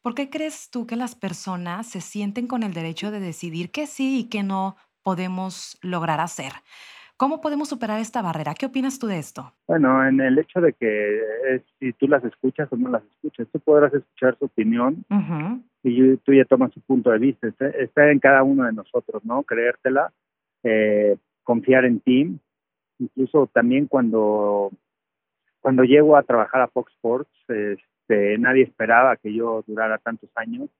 ¿Por 0.06 0.14
qué 0.14 0.30
crees 0.30 0.70
tú 0.70 0.86
que 0.86 0.94
las 0.94 1.16
personas 1.16 1.88
se 1.88 2.00
sienten 2.00 2.46
con 2.46 2.62
el 2.62 2.72
derecho 2.72 3.10
de 3.10 3.18
decidir 3.18 3.72
qué 3.72 3.88
sí 3.88 4.20
y 4.20 4.28
qué 4.28 4.44
no 4.44 4.76
podemos 5.02 5.80
lograr 5.82 6.20
hacer? 6.20 6.52
¿Cómo 7.16 7.40
podemos 7.40 7.70
superar 7.70 7.98
esta 7.98 8.22
barrera? 8.22 8.54
¿Qué 8.54 8.66
opinas 8.66 9.00
tú 9.00 9.08
de 9.08 9.18
esto? 9.18 9.52
Bueno, 9.66 10.06
en 10.06 10.20
el 10.20 10.38
hecho 10.38 10.60
de 10.60 10.74
que 10.74 11.60
si 11.80 11.92
tú 11.94 12.06
las 12.06 12.22
escuchas 12.22 12.68
o 12.70 12.76
no 12.76 12.88
las 12.88 13.02
escuchas, 13.02 13.48
tú 13.52 13.58
podrás 13.58 13.92
escuchar 13.94 14.38
su 14.38 14.44
opinión 14.44 15.04
y 15.82 16.16
tú 16.18 16.32
ya 16.32 16.44
tomas 16.44 16.72
su 16.72 16.80
punto 16.82 17.10
de 17.10 17.18
vista. 17.18 17.48
Está, 17.48 18.08
en 18.08 18.20
cada 18.20 18.44
uno 18.44 18.62
de 18.62 18.74
nosotros, 18.74 19.24
¿no? 19.24 19.42
Creértela, 19.42 20.12
eh, 20.62 21.16
confiar 21.42 21.84
en 21.84 21.98
ti. 21.98 22.38
Incluso 23.00 23.50
también 23.52 23.88
cuando, 23.88 24.70
cuando 25.60 25.82
llego 25.82 26.16
a 26.16 26.22
trabajar 26.22 26.60
a 26.60 26.68
Fox 26.68 26.92
Sports, 26.92 27.28
este, 28.08 28.38
nadie 28.38 28.62
esperaba 28.62 29.16
que 29.16 29.34
yo 29.34 29.64
durara 29.66 29.98
tantos 29.98 30.30
años. 30.36 30.70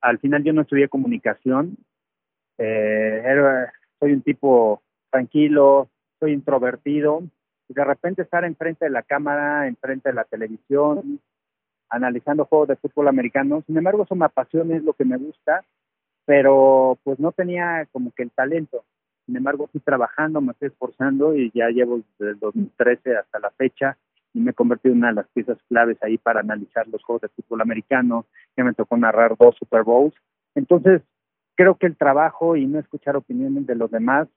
Al 0.00 0.18
final 0.18 0.44
yo 0.44 0.52
no 0.52 0.62
estudié 0.62 0.88
comunicación. 0.88 1.76
Eh, 2.58 3.22
soy 3.98 4.12
un 4.12 4.22
tipo 4.22 4.82
tranquilo, 5.10 5.88
soy 6.20 6.32
introvertido, 6.32 7.22
y 7.68 7.74
de 7.74 7.84
repente 7.84 8.22
estar 8.22 8.44
enfrente 8.44 8.84
de 8.84 8.90
la 8.90 9.02
cámara, 9.02 9.66
enfrente 9.66 10.10
de 10.10 10.14
la 10.14 10.24
televisión, 10.24 11.20
analizando 11.88 12.44
juegos 12.44 12.68
de 12.68 12.76
fútbol 12.76 13.08
americano, 13.08 13.62
sin 13.66 13.76
embargo 13.78 14.02
eso 14.02 14.14
me 14.14 14.26
apasiona, 14.26 14.76
es 14.76 14.84
lo 14.84 14.92
que 14.92 15.04
me 15.04 15.16
gusta, 15.16 15.64
pero 16.26 16.98
pues 17.04 17.18
no 17.18 17.32
tenía 17.32 17.86
como 17.90 18.12
que 18.12 18.24
el 18.24 18.30
talento. 18.30 18.84
Sin 19.24 19.36
embargo, 19.36 19.66
estoy 19.66 19.82
trabajando, 19.82 20.40
me 20.40 20.52
estoy 20.52 20.68
esforzando 20.68 21.34
y 21.34 21.50
ya 21.54 21.68
llevo 21.68 22.00
desde 22.18 22.32
el 22.32 22.38
2013 22.38 23.16
hasta 23.16 23.38
la 23.38 23.50
fecha 23.50 23.96
y 24.34 24.40
me 24.40 24.50
he 24.50 24.54
convertido 24.54 24.92
en 24.92 24.98
una 24.98 25.08
de 25.08 25.14
las 25.14 25.28
piezas 25.28 25.58
claves 25.68 25.96
ahí 26.02 26.18
para 26.18 26.40
analizar 26.40 26.86
los 26.88 27.02
juegos 27.02 27.22
de 27.22 27.28
fútbol 27.28 27.62
americano. 27.62 28.26
Ya 28.56 28.64
me 28.64 28.74
tocó 28.74 28.96
narrar 28.96 29.36
dos 29.38 29.56
Super 29.56 29.82
Bowls. 29.82 30.14
Entonces, 30.54 31.02
creo 31.54 31.76
que 31.76 31.86
el 31.86 31.96
trabajo 31.96 32.56
y 32.56 32.66
no 32.66 32.78
escuchar 32.78 33.16
opiniones 33.16 33.66
de 33.66 33.74
los 33.74 33.90
demás 33.90 34.28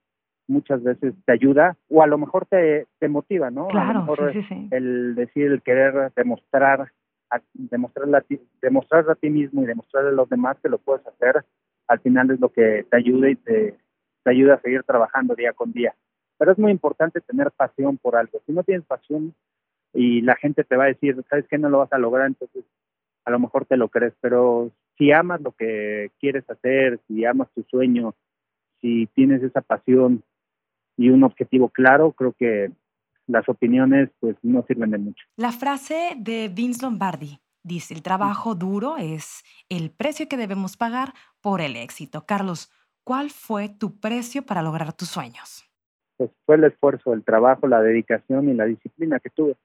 muchas 0.47 0.83
veces 0.83 1.13
te 1.25 1.31
ayuda 1.31 1.77
o 1.89 2.01
a 2.01 2.07
lo 2.07 2.17
mejor 2.17 2.45
te, 2.45 2.87
te 2.99 3.07
motiva, 3.07 3.51
¿no? 3.51 3.67
Claro, 3.67 3.89
a 3.89 3.93
lo 3.93 3.99
mejor 4.01 4.33
sí, 4.33 4.41
sí, 4.41 4.47
sí. 4.49 4.67
el 4.71 5.15
decir, 5.15 5.51
el 5.51 5.61
querer 5.61 6.11
demostrar, 6.15 6.91
a, 7.29 7.41
demostrar, 7.53 8.13
a 8.15 8.21
ti, 8.21 8.39
demostrar 8.61 9.09
a 9.09 9.15
ti 9.15 9.29
mismo 9.29 9.63
y 9.63 9.65
demostrar 9.65 10.05
a 10.05 10.11
los 10.11 10.29
demás 10.29 10.57
que 10.61 10.69
lo 10.69 10.77
puedes 10.77 11.05
hacer, 11.07 11.45
al 11.87 11.99
final 11.99 12.31
es 12.31 12.39
lo 12.39 12.49
que 12.49 12.85
te 12.89 12.97
ayuda 12.97 13.29
y 13.29 13.35
te, 13.35 13.77
te 14.23 14.29
ayuda 14.29 14.55
a 14.55 14.61
seguir 14.61 14.83
trabajando 14.83 15.35
día 15.35 15.53
con 15.53 15.71
día. 15.71 15.93
Pero 16.37 16.51
es 16.51 16.57
muy 16.57 16.71
importante 16.71 17.21
tener 17.21 17.51
pasión 17.51 17.97
por 17.97 18.15
algo. 18.15 18.41
Si 18.45 18.51
no 18.51 18.63
tienes 18.63 18.85
pasión 18.85 19.33
y 19.93 20.21
la 20.21 20.35
gente 20.35 20.63
te 20.63 20.75
va 20.75 20.85
a 20.85 20.87
decir, 20.87 21.23
¿sabes 21.29 21.45
qué? 21.49 21.57
No 21.57 21.69
lo 21.69 21.79
vas 21.79 21.91
a 21.93 21.97
lograr, 21.97 22.27
entonces 22.27 22.63
a 23.25 23.31
lo 23.31 23.39
mejor 23.39 23.65
te 23.65 23.77
lo 23.77 23.89
crees. 23.89 24.13
Pero 24.21 24.71
si 24.97 25.11
amas 25.11 25.41
lo 25.41 25.51
que 25.51 26.11
quieres 26.19 26.49
hacer, 26.49 26.99
si 27.07 27.25
amas 27.25 27.49
tu 27.53 27.63
sueño, 27.63 28.15
si 28.79 29.07
tienes 29.07 29.43
esa 29.43 29.61
pasión 29.61 30.23
y 30.97 31.09
un 31.09 31.23
objetivo 31.23 31.69
claro, 31.69 32.11
creo 32.13 32.33
que 32.33 32.71
las 33.27 33.47
opiniones 33.47 34.09
pues 34.19 34.35
no 34.41 34.63
sirven 34.67 34.91
de 34.91 34.97
mucho. 34.97 35.25
La 35.37 35.51
frase 35.51 36.13
de 36.17 36.49
Vince 36.49 36.83
Lombardi 36.83 37.39
dice, 37.63 37.93
el 37.93 38.01
trabajo 38.01 38.55
duro 38.55 38.97
es 38.97 39.43
el 39.69 39.91
precio 39.91 40.27
que 40.27 40.37
debemos 40.37 40.77
pagar 40.77 41.13
por 41.41 41.61
el 41.61 41.75
éxito. 41.75 42.25
Carlos, 42.25 42.71
¿cuál 43.03 43.29
fue 43.29 43.69
tu 43.69 43.99
precio 43.99 44.43
para 44.43 44.61
lograr 44.61 44.93
tus 44.93 45.09
sueños? 45.09 45.65
Pues 46.17 46.31
fue 46.45 46.55
el 46.55 46.65
esfuerzo, 46.65 47.13
el 47.13 47.23
trabajo, 47.23 47.67
la 47.67 47.81
dedicación 47.81 48.49
y 48.49 48.53
la 48.53 48.65
disciplina 48.65 49.19
que 49.19 49.29
tuve. 49.29 49.55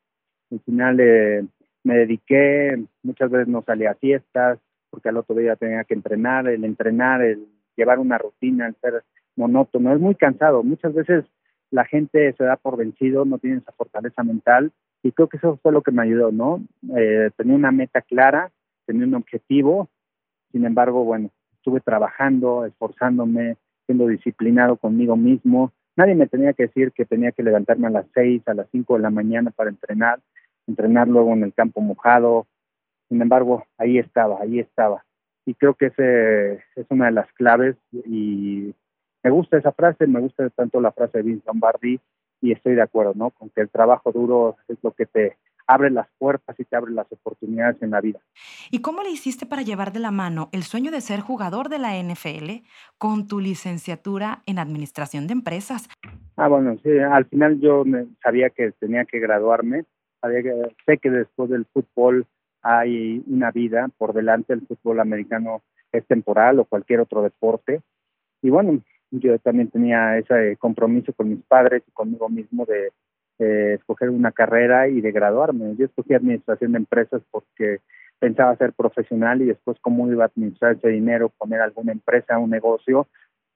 Al 0.51 0.61
final 0.61 1.01
eh, 1.01 1.45
me 1.85 1.97
dediqué, 1.99 2.83
muchas 3.03 3.31
veces 3.31 3.49
no 3.49 3.63
salía 3.63 3.93
a 3.93 3.95
fiestas, 3.95 4.59
porque 4.91 5.09
al 5.09 5.17
otro 5.17 5.35
día 5.37 5.57
tenía 5.57 5.85
que 5.85 5.95
entrenar, 5.95 6.49
el 6.49 6.65
entrenar, 6.65 7.23
el 7.23 7.47
llevar 7.77 7.99
una 7.99 8.19
rutina, 8.19 8.67
el 8.67 8.75
ser 8.77 9.05
monótono, 9.37 9.93
es 9.93 10.01
muy 10.01 10.15
cansado. 10.15 10.63
Muchas 10.63 10.95
veces 10.95 11.25
la 11.71 11.85
gente 11.85 12.33
se 12.33 12.45
da 12.45 12.57
por 12.57 12.77
vencido, 12.77 13.25
no 13.25 13.39
tiene 13.39 13.59
esa 13.59 13.73
fortaleza 13.73 14.23
mental 14.23 14.73
y 15.03 15.13
creo 15.13 15.29
que 15.29 15.37
eso 15.37 15.59
fue 15.63 15.73
lo 15.73 15.83
que 15.83 15.93
me 15.93 16.03
ayudó, 16.03 16.33
¿no? 16.33 16.63
Eh, 16.97 17.31
tenía 17.37 17.55
una 17.55 17.71
meta 17.71 18.01
clara, 18.01 18.51
tenía 18.87 19.07
un 19.07 19.15
objetivo, 19.15 19.89
sin 20.53 20.65
embargo, 20.65 21.05
bueno, 21.05 21.31
estuve 21.55 21.81
trabajando, 21.81 22.65
esforzándome, 22.65 23.57
siendo 23.85 24.07
disciplinado 24.07 24.77
conmigo 24.77 25.17
mismo. 25.17 25.73
Nadie 25.97 26.15
me 26.15 26.27
tenía 26.27 26.53
que 26.53 26.65
decir 26.65 26.93
que 26.93 27.05
tenía 27.05 27.33
que 27.33 27.43
levantarme 27.43 27.87
a 27.89 27.91
las 27.91 28.07
seis, 28.15 28.43
a 28.47 28.55
las 28.55 28.69
cinco 28.71 28.95
de 28.95 29.03
la 29.03 29.11
mañana 29.11 29.51
para 29.51 29.71
entrenar, 29.71 30.21
entrenar 30.67 31.09
luego 31.09 31.33
en 31.33 31.45
el 31.45 31.55
campo 31.55 31.81
mojado. 31.81 32.47
Sin 33.09 33.23
embargo, 33.23 33.65
ahí 33.79 33.99
estaba, 33.99 34.41
ahí 34.41 34.59
estaba. 34.59 35.05
Y 35.45 35.55
creo 35.55 35.75
que 35.75 35.87
ese 35.87 36.65
es 36.75 36.87
una 36.91 37.07
de 37.07 37.13
las 37.13 37.33
claves 37.35 37.77
y 37.93 38.75
me 39.23 39.31
gusta 39.31 39.59
esa 39.59 39.73
frase, 39.73 40.07
me 40.07 40.21
gusta 40.21 40.49
tanto 40.51 40.81
la 40.81 40.93
frase 40.93 41.19
de 41.19 41.25
Vince 41.25 41.45
Lombardi 41.47 42.01
y 42.41 42.53
estoy 42.53 42.75
de 42.75 42.83
acuerdo, 42.83 43.13
¿no? 43.15 43.31
Con 43.31 43.51
que 43.51 43.61
el 43.61 43.69
trabajo 43.69 44.13
duro 44.13 44.57
es 44.69 44.79
lo 44.83 44.93
que 44.93 45.07
te 45.07 45.37
abre 45.67 45.91
las 45.91 46.07
puertas 46.19 46.59
y 46.59 46.65
te 46.65 46.77
abre 46.77 46.93
las 46.93 47.11
oportunidades 47.11 47.81
en 47.83 47.91
la 47.91 48.01
vida. 48.01 48.21
¿Y 48.71 48.81
cómo 48.81 49.03
le 49.03 49.11
hiciste 49.11 49.47
para 49.47 49.63
llevar 49.63 49.93
de 49.93 50.01
la 50.01 50.11
mano 50.11 50.49
el 50.53 50.63
sueño 50.63 50.91
de 50.91 51.01
ser 51.01 51.21
jugador 51.21 51.69
de 51.69 51.79
la 51.79 52.01
NFL 52.01 52.65
con 52.99 53.27
tu 53.27 53.41
licenciatura 53.41 54.43
en 54.47 54.59
administración 54.59 55.27
de 55.27 55.33
empresas? 55.33 55.89
Ah, 56.37 56.49
bueno, 56.49 56.77
sí, 56.83 56.91
al 56.99 57.25
final 57.27 57.61
yo 57.61 57.85
sabía 58.23 58.51
que 58.51 58.73
tenía 58.73 59.05
que 59.05 59.19
graduarme, 59.19 59.85
que, 60.23 60.75
sé 60.85 60.99
que 60.99 61.11
después 61.11 61.51
del 61.51 61.67
fútbol 61.67 62.27
hay 62.63 63.23
una 63.27 63.51
vida 63.51 63.89
por 63.97 64.13
delante, 64.13 64.53
el 64.53 64.67
fútbol 64.67 65.01
americano 65.01 65.63
es 65.93 66.05
temporal 66.07 66.59
o 66.59 66.65
cualquier 66.65 67.01
otro 67.01 67.23
deporte. 67.23 67.81
Y 68.43 68.51
bueno, 68.51 68.83
yo 69.11 69.39
también 69.39 69.69
tenía 69.71 70.19
ese 70.19 70.57
compromiso 70.57 71.13
con 71.13 71.31
mis 71.31 71.43
padres 71.45 71.83
y 71.87 71.91
conmigo 71.93 72.29
mismo 72.29 72.65
de 72.65 72.93
eh, 73.39 73.75
escoger 73.79 74.11
una 74.11 74.33
carrera 74.33 74.89
y 74.89 75.01
de 75.01 75.13
graduarme. 75.13 75.77
Yo 75.77 75.87
escogí 75.87 76.15
administración 76.15 76.73
de 76.73 76.79
empresas 76.79 77.23
porque 77.31 77.81
pensaba 78.19 78.57
ser 78.57 78.73
profesional 78.73 79.43
y 79.43 79.47
después 79.47 79.79
cómo 79.81 80.11
iba 80.11 80.25
a 80.25 80.29
administrar 80.29 80.77
ese 80.77 80.89
dinero, 80.89 81.33
poner 81.37 81.61
alguna 81.61 81.93
empresa, 81.93 82.39
un 82.39 82.51
negocio 82.51 83.07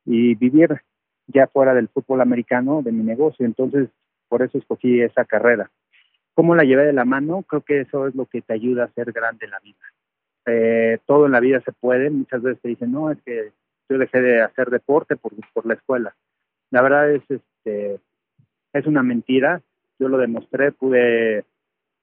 y 0.05 0.35
vivir 0.35 0.81
ya 1.27 1.47
fuera 1.47 1.75
del 1.75 1.89
fútbol 1.89 2.21
americano 2.21 2.83
de 2.83 2.93
mi 2.93 3.03
negocio. 3.03 3.47
Entonces, 3.47 3.89
por 4.29 4.43
eso 4.43 4.59
escogí 4.59 5.01
esa 5.01 5.25
carrera. 5.25 5.71
¿Cómo 6.35 6.55
la 6.55 6.65
llevé 6.65 6.87
de 6.87 6.93
la 6.93 7.05
mano? 7.05 7.43
Creo 7.43 7.63
que 7.63 7.81
eso 7.81 8.07
es 8.07 8.15
lo 8.15 8.27
que 8.27 8.43
te 8.43 8.53
ayuda 8.53 8.85
a 8.85 8.93
ser 8.93 9.13
grande 9.13 9.47
en 9.47 9.51
la 9.51 9.61
vida. 9.61 9.79
Eh, 10.47 10.99
todo 11.07 11.27
en 11.27 11.33
la 11.33 11.41
vida 11.41 11.61
se 11.61 11.73
puede. 11.73 12.11
Muchas 12.11 12.43
veces 12.43 12.61
te 12.63 12.69
dicen, 12.69 12.93
no, 12.93 13.11
es 13.11 13.19
que 13.23 13.53
yo 13.89 13.99
dejé 13.99 14.21
de 14.21 14.43
hacer 14.43 14.71
deporte 14.71 15.17
por, 15.17 15.33
por 15.53 15.67
la 15.67 15.75
escuela. 15.75 16.15
La 16.71 16.83
verdad 16.83 17.11
es, 17.11 17.23
este, 17.29 18.01
es 18.73 18.87
una 18.87 19.03
mentira. 19.03 19.61
Yo 19.99 20.09
lo 20.09 20.17
demostré, 20.17 20.73
pude, 20.73 21.45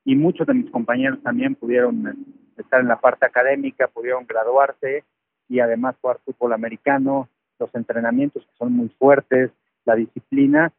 y 0.05 0.15
muchos 0.15 0.45
de 0.47 0.53
mis 0.53 0.69
compañeros 0.69 1.21
también 1.23 1.55
pudieron 1.55 2.25
estar 2.57 2.81
en 2.81 2.87
la 2.87 2.99
parte 2.99 3.25
académica, 3.25 3.87
pudieron 3.87 4.25
graduarse 4.25 5.03
y 5.49 5.59
además 5.59 5.95
jugar 6.01 6.19
fútbol 6.23 6.53
americano, 6.53 7.29
los 7.59 7.73
entrenamientos 7.73 8.45
que 8.45 8.57
son 8.57 8.73
muy 8.73 8.89
fuertes, 8.99 9.51
la 9.85 9.95
disciplina. 9.95 10.71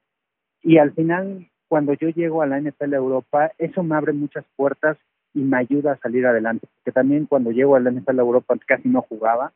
Y 0.62 0.78
al 0.78 0.92
final, 0.92 1.48
cuando 1.68 1.92
yo 1.94 2.08
llego 2.08 2.42
a 2.42 2.46
la 2.46 2.60
NFL 2.60 2.94
Europa, 2.94 3.52
eso 3.58 3.82
me 3.82 3.96
abre 3.96 4.12
muchas 4.12 4.44
puertas 4.56 4.96
y 5.34 5.40
me 5.40 5.58
ayuda 5.58 5.92
a 5.92 5.98
salir 5.98 6.26
adelante. 6.26 6.66
Porque 6.76 6.92
también 6.92 7.26
cuando 7.26 7.50
llego 7.50 7.76
a 7.76 7.80
la 7.80 7.90
NFL 7.90 8.18
Europa 8.18 8.56
casi 8.66 8.88
no 8.88 9.02
jugaba. 9.02 9.52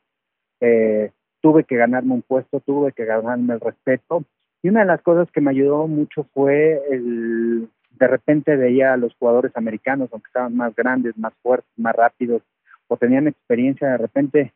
Eh, 0.61 1.11
tuve 1.41 1.65
que 1.65 1.77
ganarme 1.77 2.15
un 2.15 2.23
puesto, 2.23 2.61
tuve 2.61 2.93
que 2.93 3.05
ganarme 3.05 3.55
el 3.55 3.61
respeto. 3.61 4.25
Y 4.63 4.69
una 4.69 4.81
de 4.81 4.87
las 4.87 5.03
cosas 5.03 5.31
que 5.33 5.41
me 5.41 5.51
ayudó 5.51 5.89
mucho 5.89 6.25
fue 6.33 6.81
el, 6.91 7.69
de 7.99 8.07
repente 8.07 8.57
veía 8.57 8.93
a 8.93 8.97
los 8.97 9.15
jugadores 9.15 9.53
americanos, 9.57 10.09
aunque 10.13 10.29
estaban 10.29 10.57
más 10.57 10.75
grandes, 10.75 11.17
más 11.19 11.35
fuertes, 11.43 11.71
más 11.77 11.95
rápidos, 11.97 12.43
o 12.89 12.97
tenían 12.97 13.27
experiencia, 13.27 13.89
de 13.89 13.97
repente 13.97 14.53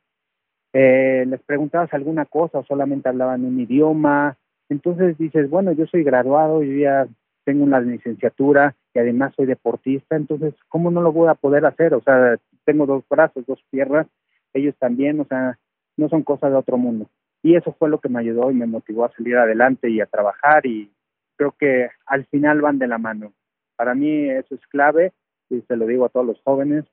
eh, 0.73 1.25
les 1.27 1.41
preguntabas 1.43 1.93
alguna 1.93 2.25
cosa 2.27 2.59
o 2.59 2.65
solamente 2.65 3.09
hablaban 3.09 3.45
un 3.45 3.59
idioma. 3.59 4.37
Entonces 4.69 5.17
dices, 5.19 5.49
bueno, 5.49 5.73
yo 5.73 5.87
soy 5.87 6.05
graduado, 6.05 6.63
yo 6.63 6.73
ya 6.73 7.07
tengo 7.47 7.63
una 7.63 7.81
licenciatura 7.81 8.75
y 8.93 8.99
además 8.99 9.33
soy 9.37 9.47
deportista, 9.47 10.17
entonces, 10.17 10.53
¿cómo 10.69 10.91
no 10.91 11.01
lo 11.01 11.13
voy 11.13 11.29
a 11.29 11.35
poder 11.35 11.65
hacer? 11.65 11.95
O 11.95 12.03
sea, 12.03 12.37
tengo 12.65 12.87
dos 12.87 13.05
brazos, 13.09 13.47
dos 13.47 13.63
piernas, 13.71 14.09
ellos 14.53 14.75
también, 14.81 15.21
o 15.21 15.25
sea, 15.27 15.57
no 15.97 16.09
son 16.09 16.25
cosas 16.25 16.51
de 16.51 16.57
otro 16.57 16.77
mundo. 16.77 17.09
Y 17.45 17.55
eso 17.55 17.73
fue 17.79 17.89
lo 17.89 18.01
que 18.01 18.09
me 18.09 18.19
ayudó 18.19 18.51
y 18.51 18.55
me 18.55 18.67
motivó 18.67 19.05
a 19.05 19.13
salir 19.13 19.37
adelante 19.37 19.89
y 19.89 20.01
a 20.01 20.07
trabajar 20.07 20.67
y 20.67 20.91
creo 21.37 21.53
que 21.53 21.89
al 22.07 22.27
final 22.27 22.63
van 22.63 22.81
de 22.81 22.89
la 22.89 22.99
mano. 22.99 23.33
Para 23.77 23.95
mí 23.95 24.29
eso 24.29 24.57
es 24.57 24.67
clave 24.67 25.13
y 25.49 25.61
se 25.61 25.77
lo 25.77 25.87
digo 25.87 26.07
a 26.07 26.09
todos 26.09 26.27
los 26.27 26.43
jóvenes, 26.43 26.85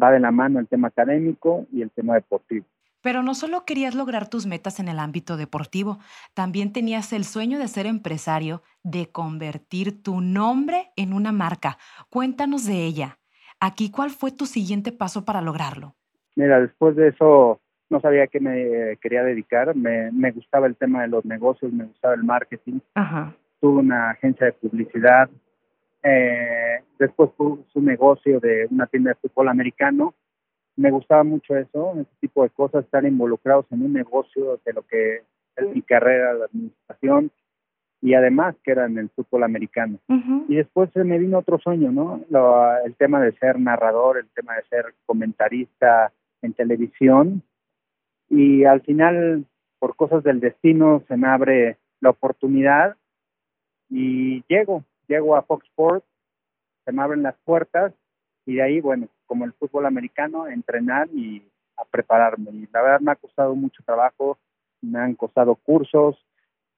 va 0.00 0.10
de 0.10 0.20
la 0.20 0.32
mano 0.32 0.60
el 0.60 0.68
tema 0.68 0.88
académico 0.88 1.66
y 1.72 1.80
el 1.80 1.90
tema 1.90 2.14
deportivo. 2.14 2.66
Pero 3.04 3.22
no 3.22 3.34
solo 3.34 3.66
querías 3.66 3.94
lograr 3.94 4.30
tus 4.30 4.46
metas 4.46 4.80
en 4.80 4.88
el 4.88 4.98
ámbito 4.98 5.36
deportivo, 5.36 5.98
también 6.32 6.72
tenías 6.72 7.12
el 7.12 7.24
sueño 7.24 7.58
de 7.58 7.68
ser 7.68 7.84
empresario, 7.84 8.62
de 8.82 9.12
convertir 9.12 10.02
tu 10.02 10.22
nombre 10.22 10.86
en 10.96 11.12
una 11.12 11.30
marca. 11.30 11.76
Cuéntanos 12.08 12.66
de 12.66 12.82
ella. 12.86 13.18
Aquí, 13.60 13.90
¿cuál 13.90 14.08
fue 14.08 14.32
tu 14.32 14.46
siguiente 14.46 14.90
paso 14.90 15.26
para 15.26 15.42
lograrlo? 15.42 15.94
Mira, 16.34 16.58
después 16.58 16.96
de 16.96 17.08
eso 17.08 17.60
no 17.90 18.00
sabía 18.00 18.24
a 18.24 18.26
qué 18.26 18.40
me 18.40 18.96
quería 19.02 19.22
dedicar. 19.22 19.76
Me, 19.76 20.10
me 20.10 20.30
gustaba 20.32 20.66
el 20.66 20.74
tema 20.74 21.02
de 21.02 21.08
los 21.08 21.26
negocios, 21.26 21.70
me 21.74 21.84
gustaba 21.84 22.14
el 22.14 22.24
marketing. 22.24 22.80
Ajá. 22.94 23.34
Tuve 23.60 23.80
una 23.80 24.12
agencia 24.12 24.46
de 24.46 24.52
publicidad. 24.54 25.28
Eh, 26.02 26.82
después 26.98 27.30
tuve 27.36 27.64
su 27.70 27.82
negocio 27.82 28.40
de 28.40 28.66
una 28.70 28.86
tienda 28.86 29.10
de 29.10 29.16
fútbol 29.16 29.50
americano. 29.50 30.14
Me 30.76 30.90
gustaba 30.90 31.22
mucho 31.24 31.56
eso, 31.56 31.92
ese 32.00 32.10
tipo 32.20 32.42
de 32.42 32.50
cosas, 32.50 32.84
estar 32.84 33.04
involucrados 33.04 33.66
en 33.70 33.82
un 33.82 33.92
negocio 33.92 34.60
de 34.64 34.72
lo 34.72 34.82
que 34.82 35.22
es 35.56 35.74
mi 35.74 35.82
carrera, 35.82 36.34
de 36.34 36.44
administración, 36.44 37.30
y 38.02 38.14
además 38.14 38.56
que 38.64 38.72
era 38.72 38.86
en 38.86 38.98
el 38.98 39.08
fútbol 39.10 39.44
americano. 39.44 39.98
Y 40.48 40.56
después 40.56 40.90
se 40.92 41.04
me 41.04 41.18
vino 41.18 41.38
otro 41.38 41.58
sueño, 41.58 41.92
¿no? 41.92 42.20
Lo- 42.28 42.76
el 42.84 42.94
tema 42.96 43.20
de 43.20 43.32
ser 43.38 43.58
narrador, 43.58 44.18
el 44.18 44.28
tema 44.34 44.54
de 44.56 44.62
ser 44.64 44.94
comentarista 45.06 46.12
en 46.42 46.52
televisión. 46.54 47.42
Y 48.28 48.64
al 48.64 48.80
final, 48.82 49.44
por 49.78 49.94
cosas 49.96 50.22
del 50.24 50.40
destino, 50.40 51.02
se 51.08 51.16
me 51.16 51.28
abre 51.28 51.78
la 52.00 52.10
oportunidad 52.10 52.96
y 53.88 54.42
llego, 54.48 54.82
llego 55.06 55.36
a 55.36 55.42
Fox 55.42 55.64
Sports, 55.68 56.06
se 56.84 56.92
me 56.92 57.02
abren 57.02 57.22
las 57.22 57.36
puertas 57.44 57.92
y 58.46 58.54
de 58.56 58.62
ahí, 58.62 58.80
bueno, 58.80 59.08
como 59.26 59.44
el 59.44 59.52
fútbol 59.54 59.86
americano, 59.86 60.46
entrenar 60.46 61.08
y 61.12 61.42
a 61.76 61.84
prepararme. 61.84 62.50
Y 62.52 62.68
la 62.72 62.82
verdad 62.82 63.00
me 63.00 63.12
ha 63.12 63.16
costado 63.16 63.54
mucho 63.54 63.82
trabajo, 63.84 64.38
me 64.80 64.98
han 64.98 65.14
costado 65.14 65.54
cursos, 65.56 66.16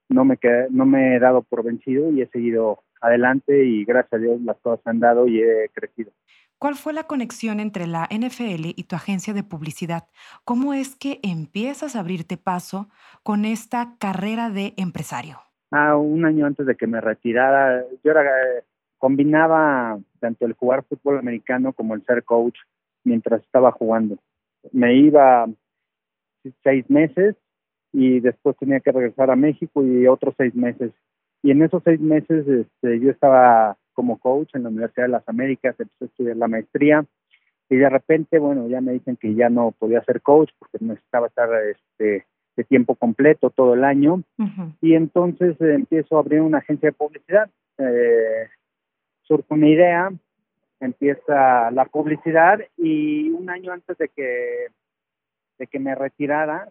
no 0.09 0.25
me, 0.25 0.37
quedé- 0.37 0.69
no 0.71 0.87
me 0.87 1.17
he 1.17 1.19
dado 1.19 1.43
por 1.43 1.63
vencido 1.65 2.11
y 2.13 2.23
he 2.23 2.29
seguido 2.29 2.83
adelante 3.01 3.65
y 3.65 3.85
gracias 3.85 4.15
a 4.15 4.19
Dios 4.19 4.41
las 4.43 4.57
cosas 4.59 4.87
han 4.87 5.01
dado 5.01 5.27
y 5.27 5.41
he 5.43 5.69
crecido. 5.75 6.13
¿Cuál 6.59 6.75
fue 6.77 6.95
la 6.95 7.05
conexión 7.05 7.61
entre 7.61 7.87
la 7.87 8.07
NFL 8.11 8.73
y 8.75 8.85
tu 8.85 8.97
agencia 8.97 9.35
de 9.35 9.43
publicidad? 9.43 10.05
¿Cómo 10.45 10.73
es 10.73 10.97
que 10.97 11.21
empiezas 11.23 11.95
a 11.95 12.01
abrirte 12.01 12.39
paso 12.39 12.89
con 13.23 13.45
esta 13.45 13.97
carrera 13.99 14.49
de 14.49 14.73
empresario? 14.79 15.39
Ah, 15.71 15.97
un 15.97 16.25
año 16.25 16.47
antes 16.47 16.65
de 16.65 16.75
que 16.77 16.87
me 16.87 17.01
retirara, 17.03 17.85
yo 18.03 18.11
era, 18.11 18.23
combinaba 18.99 19.99
tanto 20.21 20.47
el 20.47 20.55
jugar 20.55 20.85
fútbol 20.85 21.19
americano 21.19 21.73
como 21.73 21.95
el 21.95 22.05
ser 22.05 22.25
coach 22.25 22.57
mientras 23.05 23.43
estaba 23.43 23.73
jugando. 23.73 24.19
Me 24.73 24.95
iba 24.95 25.47
seis 26.63 26.89
meses 26.91 27.37
y 27.93 28.21
después 28.21 28.57
tenía 28.57 28.81
que 28.81 28.93
regresar 28.93 29.31
a 29.31 29.37
México 29.37 29.85
y 29.85 30.07
otros 30.07 30.35
seis 30.37 30.55
meses. 30.55 30.93
Y 31.43 31.51
en 31.51 31.63
esos 31.63 31.83
seis 31.85 32.01
meses 32.01 32.47
este, 32.47 33.01
yo 33.01 33.11
estaba 33.11 33.77
como 33.93 34.19
coach 34.19 34.51
en 34.55 34.65
la 34.65 34.69
Universidad 34.69 35.07
de 35.07 35.13
las 35.13 35.29
Américas, 35.29 35.77
empecé 35.79 36.05
a 36.05 36.07
estudiar 36.07 36.37
la 36.37 36.49
maestría 36.49 37.05
y 37.69 37.77
de 37.77 37.89
repente, 37.89 38.39
bueno, 38.39 38.69
ya 38.69 38.81
me 38.81 38.93
dicen 38.93 39.17
que 39.17 39.35
ya 39.35 39.49
no 39.49 39.73
podía 39.73 40.05
ser 40.05 40.21
coach 40.23 40.51
porque 40.59 40.79
necesitaba 40.85 41.29
estar 41.29 41.49
este, 41.65 42.27
de 42.57 42.65
tiempo 42.65 42.95
completo 42.95 43.51
todo 43.51 43.75
el 43.75 43.85
año 43.85 44.23
y 44.81 44.95
entonces 44.95 45.61
eh, 45.61 45.75
empiezo 45.75 46.17
a 46.17 46.21
abrir 46.21 46.41
una 46.41 46.59
agencia 46.59 46.91
de 46.91 46.93
publicidad. 46.93 47.51
Eh, 47.79 48.49
surge 49.27 49.47
una 49.53 49.69
idea, 49.69 50.13
empieza 50.81 51.71
la 51.71 51.85
publicidad 51.87 52.61
y 52.77 53.31
un 53.31 53.51
año 53.51 53.73
antes 53.73 53.97
de 53.99 54.09
que 54.09 54.67
de 55.59 55.67
que 55.67 55.79
me 55.79 55.95
retirara, 55.95 56.69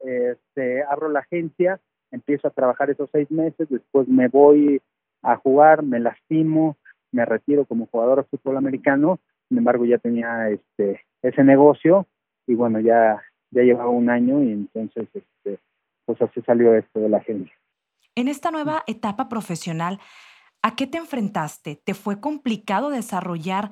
este, 0.00 0.82
abro 0.82 1.08
la 1.08 1.20
agencia, 1.20 1.80
empiezo 2.10 2.48
a 2.48 2.50
trabajar 2.50 2.90
esos 2.90 3.08
seis 3.12 3.30
meses, 3.30 3.68
después 3.68 4.08
me 4.08 4.26
voy 4.26 4.82
a 5.22 5.36
jugar, 5.36 5.84
me 5.84 6.00
lastimo, 6.00 6.76
me 7.12 7.24
retiro 7.24 7.64
como 7.64 7.86
jugador 7.86 8.18
de 8.18 8.28
fútbol 8.28 8.56
americano, 8.56 9.20
sin 9.48 9.58
embargo 9.58 9.84
ya 9.84 9.98
tenía 9.98 10.48
este 10.50 11.00
ese 11.24 11.42
negocio 11.42 12.06
y 12.46 12.54
bueno, 12.54 12.80
ya, 12.80 13.22
ya 13.50 13.62
llevaba 13.62 13.88
un 13.88 14.10
año 14.10 14.42
y 14.42 14.52
entonces 14.52 15.08
este, 15.14 15.58
pues 16.04 16.20
así 16.20 16.42
salió 16.42 16.74
esto 16.74 17.00
de 17.00 17.08
la 17.08 17.18
agencia. 17.18 17.54
En 18.14 18.28
esta 18.28 18.50
nueva 18.50 18.84
etapa 18.86 19.28
profesional, 19.28 19.98
¿a 20.64 20.74
qué 20.76 20.86
te 20.86 20.96
enfrentaste? 20.96 21.76
¿Te 21.76 21.92
fue 21.92 22.20
complicado 22.20 22.88
desarrollar 22.88 23.70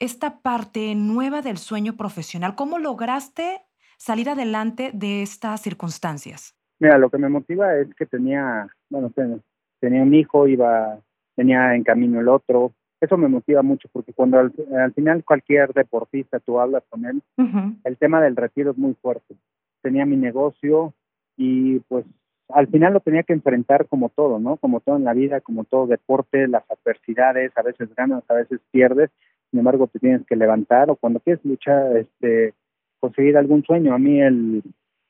esta 0.00 0.40
parte 0.40 0.94
nueva 0.96 1.40
del 1.40 1.56
sueño 1.56 1.96
profesional? 1.96 2.56
¿Cómo 2.56 2.78
lograste 2.78 3.62
salir 3.96 4.28
adelante 4.28 4.90
de 4.92 5.22
estas 5.22 5.62
circunstancias? 5.62 6.56
Mira, 6.80 6.98
lo 6.98 7.10
que 7.10 7.18
me 7.18 7.28
motiva 7.28 7.76
es 7.76 7.94
que 7.94 8.06
tenía, 8.06 8.66
bueno, 8.90 9.12
tenía 9.78 10.02
un 10.02 10.14
hijo, 10.14 10.48
iba, 10.48 10.98
tenía 11.36 11.76
en 11.76 11.84
camino 11.84 12.20
el 12.20 12.28
otro. 12.28 12.72
Eso 13.00 13.16
me 13.16 13.28
motiva 13.28 13.62
mucho 13.62 13.88
porque 13.92 14.12
cuando 14.12 14.40
al, 14.40 14.92
final 14.94 15.22
cualquier 15.24 15.72
deportista 15.74 16.40
tú 16.40 16.58
hablas 16.58 16.82
con 16.90 17.06
él, 17.06 17.22
el 17.84 17.96
tema 17.98 18.20
del 18.20 18.34
retiro 18.34 18.72
es 18.72 18.76
muy 18.76 18.94
fuerte. 18.94 19.36
Tenía 19.80 20.04
mi 20.04 20.16
negocio 20.16 20.92
y 21.36 21.78
pues 21.80 22.04
al 22.48 22.68
final 22.68 22.92
lo 22.92 23.00
tenía 23.00 23.22
que 23.22 23.32
enfrentar 23.32 23.86
como 23.86 24.08
todo, 24.08 24.38
¿no? 24.38 24.56
Como 24.56 24.80
todo 24.80 24.96
en 24.96 25.04
la 25.04 25.14
vida, 25.14 25.40
como 25.40 25.64
todo 25.64 25.86
deporte, 25.86 26.46
las 26.48 26.64
adversidades, 26.70 27.52
a 27.56 27.62
veces 27.62 27.94
ganas, 27.94 28.22
a 28.28 28.34
veces 28.34 28.60
pierdes, 28.70 29.10
sin 29.50 29.60
embargo 29.60 29.86
te 29.88 29.98
tienes 29.98 30.24
que 30.26 30.36
levantar 30.36 30.90
o 30.90 30.96
cuando 30.96 31.20
quieres 31.20 31.44
luchar, 31.44 31.96
este, 31.96 32.54
conseguir 33.00 33.36
algún 33.36 33.64
sueño. 33.64 33.94
A 33.94 33.98
mí 33.98 34.20
el 34.20 34.62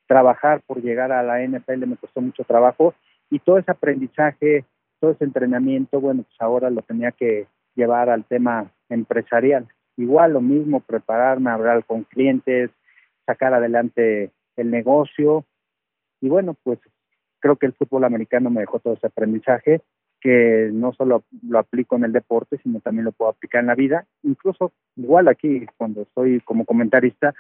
trabajar 0.07 0.63
por 0.67 0.83
llegar 0.83 1.13
a 1.13 1.23
la 1.23 1.43
NFL 1.47 1.87
me 1.87 1.97
costó 1.97 2.21
mucho 2.21 2.45
trabajo 2.45 2.95
y 3.31 3.39
todo 3.41 3.59
ese 3.59 3.71
aprendizaje, 3.71 4.65
todo 5.01 5.11
ese 5.11 5.25
entrenamiento, 5.25 6.01
bueno, 6.01 6.23
pues 6.23 6.41
ahora 6.41 6.71
lo 6.71 6.83
tenía 6.83 7.13
que 7.13 7.47
llevar 7.75 8.09
al 8.09 8.25
tema 8.25 8.71
empresarial. 8.89 9.67
Igual 9.97 10.33
lo 10.33 10.41
mismo, 10.41 10.81
prepararme, 10.81 11.51
hablar 11.51 11.85
con 11.85 12.05
clientes, 12.05 12.71
sacar 13.27 13.53
adelante 13.53 14.31
el 14.57 14.71
negocio 14.71 15.45
y 16.21 16.29
bueno, 16.29 16.55
pues 16.63 16.79
creo 17.47 17.57
que 17.57 17.67
el 17.67 17.75
fútbol 17.75 18.05
americano 18.05 18.51
me 18.51 18.61
dejó 18.61 18.81
todo 18.81 18.95
ese 18.95 19.07
aprendizaje 19.07 19.81
que 20.21 20.71
no 20.73 20.93
solo 20.93 21.23
lo 21.49 21.59
aplico 21.61 21.95
en 21.95 22.05
el 22.05 22.13
deporte, 22.13 22.59
sino 22.63 22.81
también 22.81 23.05
lo 23.05 23.13
puedo 23.13 23.31
aplicar 23.31 23.61
en 23.61 23.69
la 23.69 23.77
vida. 23.77 24.07
Incluso 24.25 24.73
igual 24.97 25.29
aquí, 25.29 25.67
cuando 25.77 26.03
estoy 26.03 26.41
como 26.41 26.65
comentarista, 26.65 27.35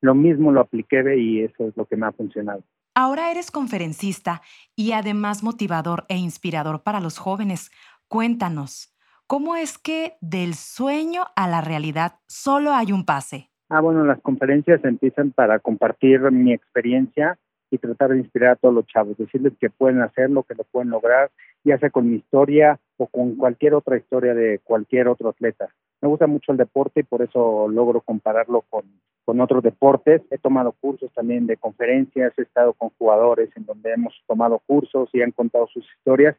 lo 0.00 0.14
mismo 0.14 0.50
lo 0.50 0.60
apliqué 0.60 1.18
y 1.18 1.42
eso 1.42 1.68
es 1.68 1.76
lo 1.76 1.84
que 1.84 1.96
me 1.96 2.06
ha 2.06 2.12
funcionado. 2.12 2.62
Ahora 2.94 3.30
eres 3.30 3.50
conferencista 3.50 4.40
y 4.74 4.92
además 4.92 5.42
motivador 5.42 6.04
e 6.08 6.16
inspirador 6.16 6.82
para 6.82 7.00
los 7.00 7.18
jóvenes. 7.18 7.70
Cuéntanos, 8.08 8.96
¿cómo 9.26 9.56
es 9.56 9.76
que 9.76 10.14
del 10.22 10.54
sueño 10.54 11.24
a 11.36 11.46
la 11.48 11.60
realidad 11.60 12.20
solo 12.26 12.72
hay 12.72 12.92
un 12.92 13.04
pase? 13.04 13.50
Ah, 13.68 13.80
bueno, 13.80 14.02
las 14.04 14.20
conferencias 14.22 14.82
empiezan 14.84 15.32
para 15.32 15.58
compartir 15.58 16.20
mi 16.30 16.54
experiencia 16.54 17.38
y 17.70 17.78
tratar 17.78 18.10
de 18.10 18.18
inspirar 18.18 18.52
a 18.52 18.56
todos 18.56 18.74
los 18.74 18.86
chavos, 18.86 19.16
decirles 19.16 19.52
que 19.60 19.70
pueden 19.70 20.00
hacerlo, 20.00 20.42
que 20.42 20.54
lo 20.54 20.64
pueden 20.64 20.90
lograr, 20.90 21.30
ya 21.64 21.78
sea 21.78 21.90
con 21.90 22.08
mi 22.08 22.16
historia 22.16 22.78
o 22.96 23.06
con 23.06 23.36
cualquier 23.36 23.74
otra 23.74 23.96
historia 23.96 24.34
de 24.34 24.60
cualquier 24.64 25.08
otro 25.08 25.30
atleta. 25.30 25.68
Me 26.00 26.08
gusta 26.08 26.26
mucho 26.26 26.52
el 26.52 26.58
deporte 26.58 27.00
y 27.00 27.02
por 27.02 27.22
eso 27.22 27.68
logro 27.68 28.00
compararlo 28.00 28.64
con, 28.70 28.84
con 29.24 29.40
otros 29.40 29.62
deportes. 29.62 30.22
He 30.30 30.38
tomado 30.38 30.72
cursos 30.72 31.12
también 31.12 31.46
de 31.46 31.56
conferencias, 31.56 32.32
he 32.38 32.42
estado 32.42 32.72
con 32.72 32.90
jugadores 32.98 33.50
en 33.56 33.66
donde 33.66 33.92
hemos 33.92 34.14
tomado 34.26 34.60
cursos 34.66 35.08
y 35.12 35.22
han 35.22 35.32
contado 35.32 35.66
sus 35.66 35.84
historias 35.96 36.36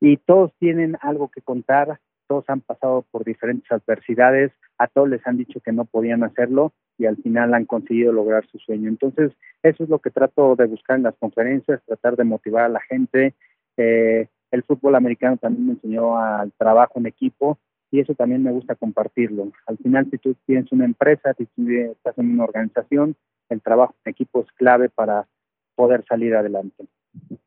y 0.00 0.16
todos 0.18 0.52
tienen 0.58 0.96
algo 1.00 1.28
que 1.28 1.42
contar, 1.42 2.00
todos 2.28 2.44
han 2.48 2.60
pasado 2.60 3.04
por 3.10 3.24
diferentes 3.24 3.70
adversidades, 3.70 4.52
a 4.78 4.88
todos 4.88 5.08
les 5.08 5.26
han 5.26 5.36
dicho 5.36 5.60
que 5.60 5.72
no 5.72 5.84
podían 5.84 6.22
hacerlo 6.22 6.72
y 6.98 7.06
al 7.06 7.16
final 7.18 7.54
han 7.54 7.66
conseguido 7.66 8.12
lograr 8.12 8.46
su 8.46 8.58
sueño. 8.58 8.88
Entonces, 8.88 9.32
eso 9.62 9.84
es 9.84 9.88
lo 9.88 9.98
que 9.98 10.10
trato 10.10 10.56
de 10.56 10.66
buscar 10.66 10.96
en 10.96 11.04
las 11.04 11.16
conferencias, 11.16 11.82
tratar 11.86 12.16
de 12.16 12.24
motivar 12.24 12.64
a 12.64 12.68
la 12.68 12.80
gente. 12.80 13.34
Eh, 13.76 14.28
el 14.50 14.62
fútbol 14.62 14.94
americano 14.94 15.36
también 15.36 15.66
me 15.66 15.72
enseñó 15.74 16.18
al 16.18 16.52
trabajo 16.52 16.98
en 16.98 17.06
equipo 17.06 17.58
y 17.90 18.00
eso 18.00 18.14
también 18.14 18.42
me 18.42 18.52
gusta 18.52 18.74
compartirlo. 18.74 19.52
Al 19.66 19.78
final, 19.78 20.08
si 20.10 20.18
tú 20.18 20.34
tienes 20.46 20.70
una 20.72 20.84
empresa, 20.84 21.34
si 21.34 21.46
tú 21.46 21.68
estás 21.68 22.16
en 22.18 22.30
una 22.30 22.44
organización, 22.44 23.16
el 23.48 23.60
trabajo 23.60 23.94
en 24.04 24.10
equipo 24.10 24.40
es 24.40 24.52
clave 24.52 24.88
para 24.88 25.26
poder 25.74 26.04
salir 26.06 26.34
adelante. 26.34 26.86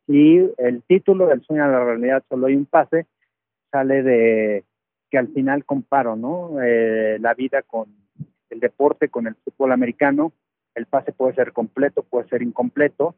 Y 0.08 0.40
el 0.58 0.82
título 0.88 1.28
del 1.28 1.42
sueño 1.42 1.64
a 1.64 1.68
la 1.68 1.84
realidad, 1.84 2.24
solo 2.30 2.48
hay 2.48 2.56
un 2.56 2.66
pase, 2.66 3.06
sale 3.72 4.04
de 4.04 4.64
que 5.10 5.18
al 5.18 5.28
final 5.30 5.66
comparo, 5.66 6.16
¿no? 6.16 6.62
Eh, 6.62 7.18
la 7.20 7.34
vida 7.34 7.62
con 7.64 7.88
el 8.50 8.60
deporte, 8.60 9.10
con 9.10 9.28
el 9.28 9.36
fútbol 9.36 9.72
americano. 9.72 10.32
El 10.76 10.86
pase 10.86 11.12
puede 11.12 11.34
ser 11.36 11.52
completo, 11.54 12.04
puede 12.04 12.28
ser 12.30 12.42
incompleto, 12.42 13.16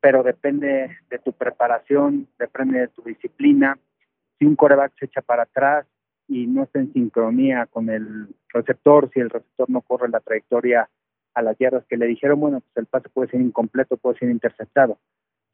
pero 0.00 0.22
depende 0.22 0.96
de 1.10 1.18
tu 1.18 1.32
preparación, 1.32 2.28
depende 2.38 2.80
de 2.80 2.88
tu 2.88 3.02
disciplina. 3.02 3.78
Si 4.38 4.46
un 4.46 4.56
coreback 4.56 4.92
se 4.98 5.06
echa 5.06 5.20
para 5.22 5.42
atrás 5.42 5.86
y 6.28 6.46
no 6.46 6.62
está 6.62 6.78
en 6.78 6.92
sincronía 6.92 7.66
con 7.66 7.90
el 7.90 8.28
receptor, 8.48 9.10
si 9.12 9.20
el 9.20 9.30
receptor 9.30 9.68
no 9.68 9.80
corre 9.80 10.08
la 10.08 10.20
trayectoria 10.20 10.88
a 11.34 11.42
las 11.42 11.58
yardas 11.58 11.84
que 11.86 11.96
le 11.96 12.06
dijeron, 12.06 12.40
bueno, 12.40 12.60
pues 12.60 12.76
el 12.76 12.86
pase 12.86 13.08
puede 13.08 13.30
ser 13.30 13.40
incompleto, 13.40 13.96
puede 13.96 14.18
ser 14.18 14.30
interceptado. 14.30 14.98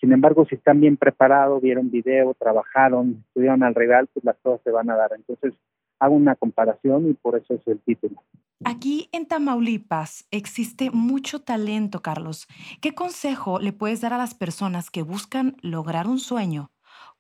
Sin 0.01 0.13
embargo, 0.13 0.45
si 0.47 0.57
están 0.57 0.81
bien 0.81 0.97
preparados, 0.97 1.63
vieron 1.63 1.91
video, 1.91 2.35
trabajaron, 2.35 3.25
estudiaron 3.29 3.63
al 3.63 3.75
rival, 3.75 4.09
pues 4.13 4.25
las 4.25 4.37
cosas 4.39 4.61
se 4.63 4.71
van 4.71 4.91
a 4.91 4.97
dar. 4.97 5.13
Entonces, 5.15 5.55
hago 5.99 6.15
una 6.15 6.35
comparación 6.37 7.09
y 7.11 7.15
por 7.15 7.37
eso 7.37 7.55
es 7.55 7.67
el 7.67 7.81
título. 7.81 8.23
Aquí 8.65 9.09
en 9.13 9.27
Tamaulipas 9.27 10.27
existe 10.31 10.91
mucho 10.91 11.43
talento, 11.43 12.01
Carlos. 12.01 12.47
¿Qué 12.81 12.95
consejo 12.95 13.59
le 13.61 13.73
puedes 13.73 14.01
dar 14.01 14.13
a 14.13 14.19
las 14.19 14.35
personas 14.35 14.91
que 14.91 15.03
buscan 15.03 15.57
lograr 15.63 16.07
un 16.07 16.19
sueño? 16.19 16.71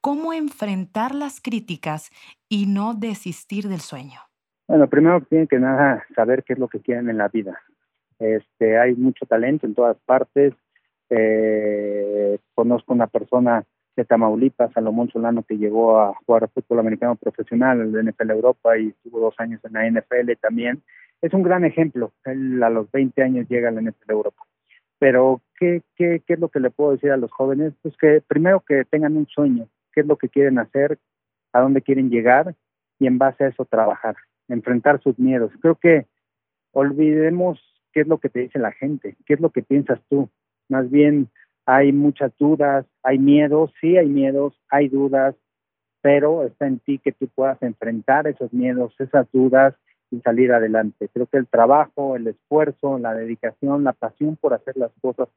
¿Cómo 0.01 0.33
enfrentar 0.33 1.15
las 1.15 1.41
críticas 1.41 2.11
y 2.49 2.67
no 2.67 2.95
desistir 2.95 3.69
del 3.69 3.81
sueño? 3.81 4.21
Bueno, 4.69 4.89
primero 4.89 5.21
tienen 5.23 5.47
que 5.47 5.59
nada 5.59 6.05
saber 6.15 6.43
qué 6.43 6.55
es 6.55 6.59
lo 6.59 6.69
que 6.69 6.81
quieren 6.81 7.11
en 7.11 7.19
la 7.19 7.29
vida. 7.29 7.61
Este, 8.19 8.79
hay 8.79 8.95
mucho 8.95 9.27
talento 9.27 9.67
en 9.67 9.75
todas 9.75 9.97
partes. 10.07 10.55
Eh, 11.11 12.39
conozco 12.55 12.93
una 12.93 13.07
persona 13.07 13.65
de 13.97 14.05
Tamaulipas, 14.05 14.73
Salomón 14.73 15.09
Solano, 15.11 15.43
que 15.43 15.57
llegó 15.57 15.99
a 15.99 16.15
jugar 16.15 16.51
fútbol 16.51 16.81
americano 16.81 17.17
profesional 17.17 17.81
en 17.81 17.93
la 17.93 18.03
NFL 18.03 18.31
Europa 18.31 18.79
y 18.79 18.89
estuvo 18.89 19.21
dos 19.21 19.35
años 19.39 19.61
en 19.65 19.73
la 19.73 19.91
NFL 19.91 20.33
también. 20.41 20.83
Es 21.23 21.33
un 21.33 21.43
gran 21.43 21.65
ejemplo. 21.65 22.13
Él 22.25 22.63
a 22.63 22.69
los 22.69 22.91
20 22.93 23.23
años 23.23 23.49
llega 23.49 23.71
a 23.71 23.73
la 23.73 23.81
NFL 23.81 24.11
Europa. 24.11 24.45
Pero, 24.99 25.41
¿qué, 25.59 25.83
qué, 25.97 26.23
¿qué 26.27 26.35
es 26.35 26.39
lo 26.39 26.49
que 26.49 26.61
le 26.61 26.71
puedo 26.71 26.93
decir 26.93 27.11
a 27.11 27.17
los 27.17 27.33
jóvenes? 27.33 27.73
Pues 27.83 27.97
que 27.97 28.23
primero 28.27 28.61
que 28.61 28.85
tengan 28.85 29.17
un 29.17 29.27
sueño, 29.27 29.67
qué 29.93 30.03
es 30.03 30.07
lo 30.07 30.17
que 30.17 30.29
quieren 30.29 30.59
hacer, 30.59 30.99
a 31.53 31.61
dónde 31.61 31.83
quieren 31.83 32.11
llegar 32.11 32.55
y 32.99 33.07
en 33.07 33.19
base 33.19 33.45
a 33.45 33.49
eso 33.49 33.65
trabajar, 33.65 34.17
enfrentar 34.49 35.01
sus 35.03 35.19
miedos. 35.19 35.53
Creo 35.61 35.77
que 35.77 36.07
olvidemos 36.73 37.59
qué 37.93 38.03
es 38.03 38.07
lo 38.07 38.19
que 38.19 38.29
te 38.29 38.41
dice 38.41 38.59
la 38.59 38.73
gente, 38.73 39.17
qué 39.25 39.35
es 39.35 39.41
lo 39.41 39.51
que 39.51 39.63
piensas 39.63 40.01
tú. 40.11 40.29
Más 40.69 40.91
bien 40.91 41.29
hay 41.67 41.93
muchas 41.93 42.33
dudas, 42.39 42.87
hay 43.03 43.19
miedos, 43.19 43.73
sí 43.81 43.97
hay 43.97 44.09
miedos, 44.09 44.55
hay 44.71 44.89
dudas, 44.89 45.35
pero 46.01 46.45
está 46.45 46.67
en 46.67 46.79
ti 46.79 46.99
que 46.99 47.13
tú 47.13 47.29
puedas 47.29 47.61
enfrentar 47.63 48.29
esos 48.29 48.53
miedos, 48.53 48.95
esas 49.01 49.27
dudas 49.33 49.75
y 50.11 50.21
salir 50.21 50.53
adelante. 50.53 51.09
Creo 51.13 51.27
que 51.27 51.39
el 51.39 51.49
trabajo, 51.49 52.15
el 52.15 52.29
esfuerzo, 52.29 52.99
la 52.99 53.13
dedicación, 53.13 53.83
la 53.83 53.93
pasión 53.93 54.37
por 54.37 54.55
hacer 54.55 54.77
las 54.77 54.93
cosas 55.01 55.29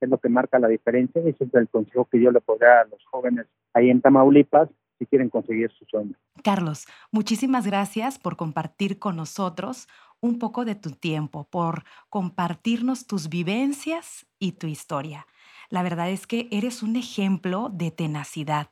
es 0.00 0.08
lo 0.08 0.18
que 0.18 0.28
marca 0.28 0.58
la 0.58 0.68
diferencia 0.68 1.22
y 1.22 1.30
ese 1.30 1.44
es 1.44 1.54
el 1.54 1.68
consejo 1.68 2.04
que 2.04 2.20
yo 2.20 2.30
le 2.30 2.40
podría 2.40 2.82
a 2.82 2.84
los 2.84 3.04
jóvenes 3.06 3.46
ahí 3.72 3.90
en 3.90 4.00
Tamaulipas 4.00 4.68
si 4.98 5.06
quieren 5.06 5.30
conseguir 5.30 5.70
su 5.72 5.84
sueño. 5.86 6.14
Carlos, 6.42 6.86
muchísimas 7.10 7.66
gracias 7.66 8.18
por 8.18 8.36
compartir 8.36 8.98
con 8.98 9.16
nosotros 9.16 9.88
un 10.20 10.38
poco 10.38 10.64
de 10.64 10.74
tu 10.74 10.90
tiempo, 10.90 11.44
por 11.50 11.84
compartirnos 12.08 13.06
tus 13.06 13.28
vivencias 13.28 14.26
y 14.38 14.52
tu 14.52 14.66
historia. 14.66 15.26
La 15.70 15.82
verdad 15.82 16.10
es 16.10 16.26
que 16.26 16.48
eres 16.50 16.82
un 16.82 16.96
ejemplo 16.96 17.70
de 17.72 17.90
tenacidad, 17.90 18.68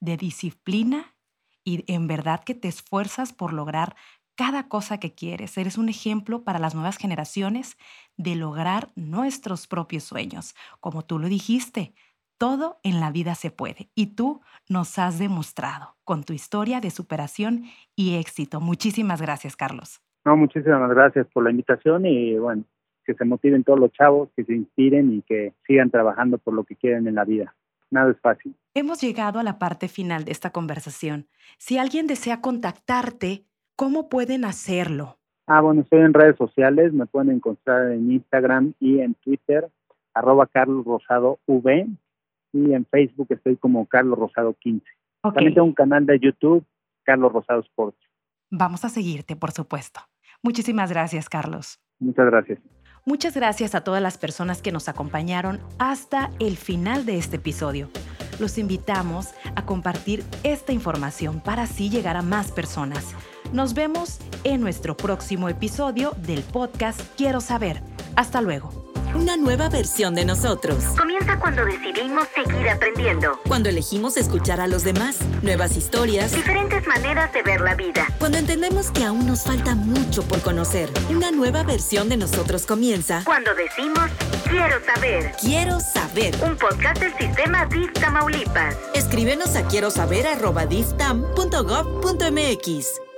de 0.00 0.16
disciplina 0.16 1.14
y 1.64 1.84
en 1.92 2.06
verdad 2.06 2.42
que 2.42 2.54
te 2.54 2.68
esfuerzas 2.68 3.32
por 3.32 3.52
lograr 3.52 3.94
cada 4.34 4.68
cosa 4.68 4.98
que 4.98 5.14
quieres. 5.14 5.56
Eres 5.58 5.78
un 5.78 5.88
ejemplo 5.88 6.42
para 6.42 6.58
las 6.58 6.74
nuevas 6.74 6.96
generaciones 6.96 7.76
de 8.16 8.34
lograr 8.34 8.88
nuestros 8.96 9.66
propios 9.66 10.04
sueños. 10.04 10.54
Como 10.80 11.02
tú 11.02 11.18
lo 11.18 11.28
dijiste, 11.28 11.92
todo 12.38 12.80
en 12.82 13.00
la 13.00 13.10
vida 13.10 13.34
se 13.34 13.50
puede 13.50 13.90
y 13.94 14.14
tú 14.16 14.40
nos 14.68 14.98
has 14.98 15.18
demostrado 15.18 15.96
con 16.04 16.24
tu 16.24 16.32
historia 16.32 16.80
de 16.80 16.90
superación 16.90 17.64
y 17.94 18.16
éxito. 18.16 18.60
Muchísimas 18.60 19.20
gracias, 19.20 19.56
Carlos. 19.56 20.00
No, 20.24 20.36
muchísimas 20.36 20.88
gracias 20.90 21.26
por 21.32 21.44
la 21.44 21.50
invitación 21.50 22.06
y 22.06 22.38
bueno, 22.38 22.64
que 23.04 23.14
se 23.14 23.24
motiven 23.24 23.64
todos 23.64 23.78
los 23.78 23.92
chavos, 23.92 24.30
que 24.36 24.44
se 24.44 24.54
inspiren 24.54 25.12
y 25.12 25.22
que 25.22 25.54
sigan 25.66 25.90
trabajando 25.90 26.38
por 26.38 26.54
lo 26.54 26.64
que 26.64 26.76
quieren 26.76 27.06
en 27.06 27.14
la 27.14 27.24
vida. 27.24 27.54
Nada 27.90 28.12
es 28.12 28.20
fácil. 28.20 28.54
Hemos 28.74 29.00
llegado 29.00 29.38
a 29.38 29.42
la 29.42 29.58
parte 29.58 29.88
final 29.88 30.24
de 30.24 30.32
esta 30.32 30.50
conversación. 30.50 31.26
Si 31.58 31.78
alguien 31.78 32.06
desea 32.06 32.40
contactarte, 32.40 33.44
¿cómo 33.74 34.08
pueden 34.08 34.44
hacerlo? 34.44 35.18
Ah, 35.46 35.60
bueno, 35.60 35.80
estoy 35.80 36.00
en 36.00 36.14
redes 36.14 36.36
sociales, 36.36 36.92
me 36.92 37.06
pueden 37.06 37.30
encontrar 37.30 37.90
en 37.90 38.12
Instagram 38.12 38.74
y 38.78 39.00
en 39.00 39.14
Twitter, 39.14 39.68
arroba 40.14 40.46
Carlos 40.46 40.84
Rosado 40.84 41.40
V, 41.46 41.88
y 42.52 42.72
en 42.72 42.86
Facebook 42.86 43.26
estoy 43.30 43.56
como 43.56 43.86
Carlos 43.86 44.18
Rosado 44.18 44.54
15. 44.54 44.86
También 45.22 45.54
tengo 45.54 45.66
un 45.66 45.74
canal 45.74 46.06
de 46.06 46.18
YouTube, 46.20 46.64
Carlos 47.02 47.32
Rosado 47.32 47.60
Sports. 47.60 47.98
Vamos 48.50 48.84
a 48.84 48.88
seguirte, 48.88 49.36
por 49.36 49.50
supuesto. 49.50 50.00
Muchísimas 50.42 50.90
gracias, 50.90 51.28
Carlos. 51.28 51.80
Muchas 51.98 52.26
gracias. 52.26 52.60
Muchas 53.04 53.34
gracias 53.34 53.74
a 53.74 53.82
todas 53.82 54.02
las 54.02 54.18
personas 54.18 54.62
que 54.62 54.72
nos 54.72 54.88
acompañaron 54.88 55.60
hasta 55.78 56.30
el 56.38 56.56
final 56.56 57.06
de 57.06 57.18
este 57.18 57.36
episodio. 57.36 57.88
Los 58.38 58.58
invitamos 58.58 59.28
a 59.54 59.64
compartir 59.64 60.24
esta 60.42 60.72
información 60.72 61.40
para 61.40 61.62
así 61.62 61.90
llegar 61.90 62.16
a 62.16 62.22
más 62.22 62.52
personas. 62.52 63.14
Nos 63.52 63.74
vemos 63.74 64.18
en 64.44 64.60
nuestro 64.60 64.96
próximo 64.96 65.48
episodio 65.48 66.12
del 66.18 66.42
podcast 66.42 67.00
Quiero 67.16 67.40
saber. 67.40 67.82
Hasta 68.16 68.40
luego. 68.40 68.89
Una 69.14 69.36
nueva 69.36 69.68
versión 69.68 70.14
de 70.14 70.24
nosotros. 70.24 70.82
Comienza 70.96 71.38
cuando 71.38 71.62
decidimos 71.64 72.26
seguir 72.34 72.68
aprendiendo. 72.68 73.38
Cuando 73.46 73.68
elegimos 73.68 74.16
escuchar 74.16 74.60
a 74.60 74.66
los 74.68 74.84
demás. 74.84 75.18
Nuevas 75.42 75.76
historias. 75.76 76.32
Diferentes 76.32 76.86
maneras 76.86 77.32
de 77.32 77.42
ver 77.42 77.60
la 77.60 77.74
vida. 77.74 78.06
Cuando 78.18 78.38
entendemos 78.38 78.90
que 78.90 79.04
aún 79.04 79.26
nos 79.26 79.42
falta 79.44 79.74
mucho 79.74 80.22
por 80.22 80.40
conocer. 80.42 80.88
Una 81.10 81.30
nueva 81.30 81.62
versión 81.64 82.08
de 82.08 82.16
nosotros 82.16 82.64
comienza. 82.66 83.22
Cuando 83.24 83.50
decimos 83.54 84.08
quiero 84.48 84.76
saber. 84.84 85.32
Quiero 85.40 85.80
saber. 85.80 86.34
Un 86.42 86.56
podcast 86.56 87.00
del 87.00 87.14
sistema 87.16 87.66
DIF 87.66 87.92
Tamaulipas. 87.94 88.76
Escríbenos 88.94 89.56
a 89.56 89.66
quiero 89.66 89.90
saber 89.90 90.26
arroba 90.26 90.66
diftam.gov.mx. 90.66 93.09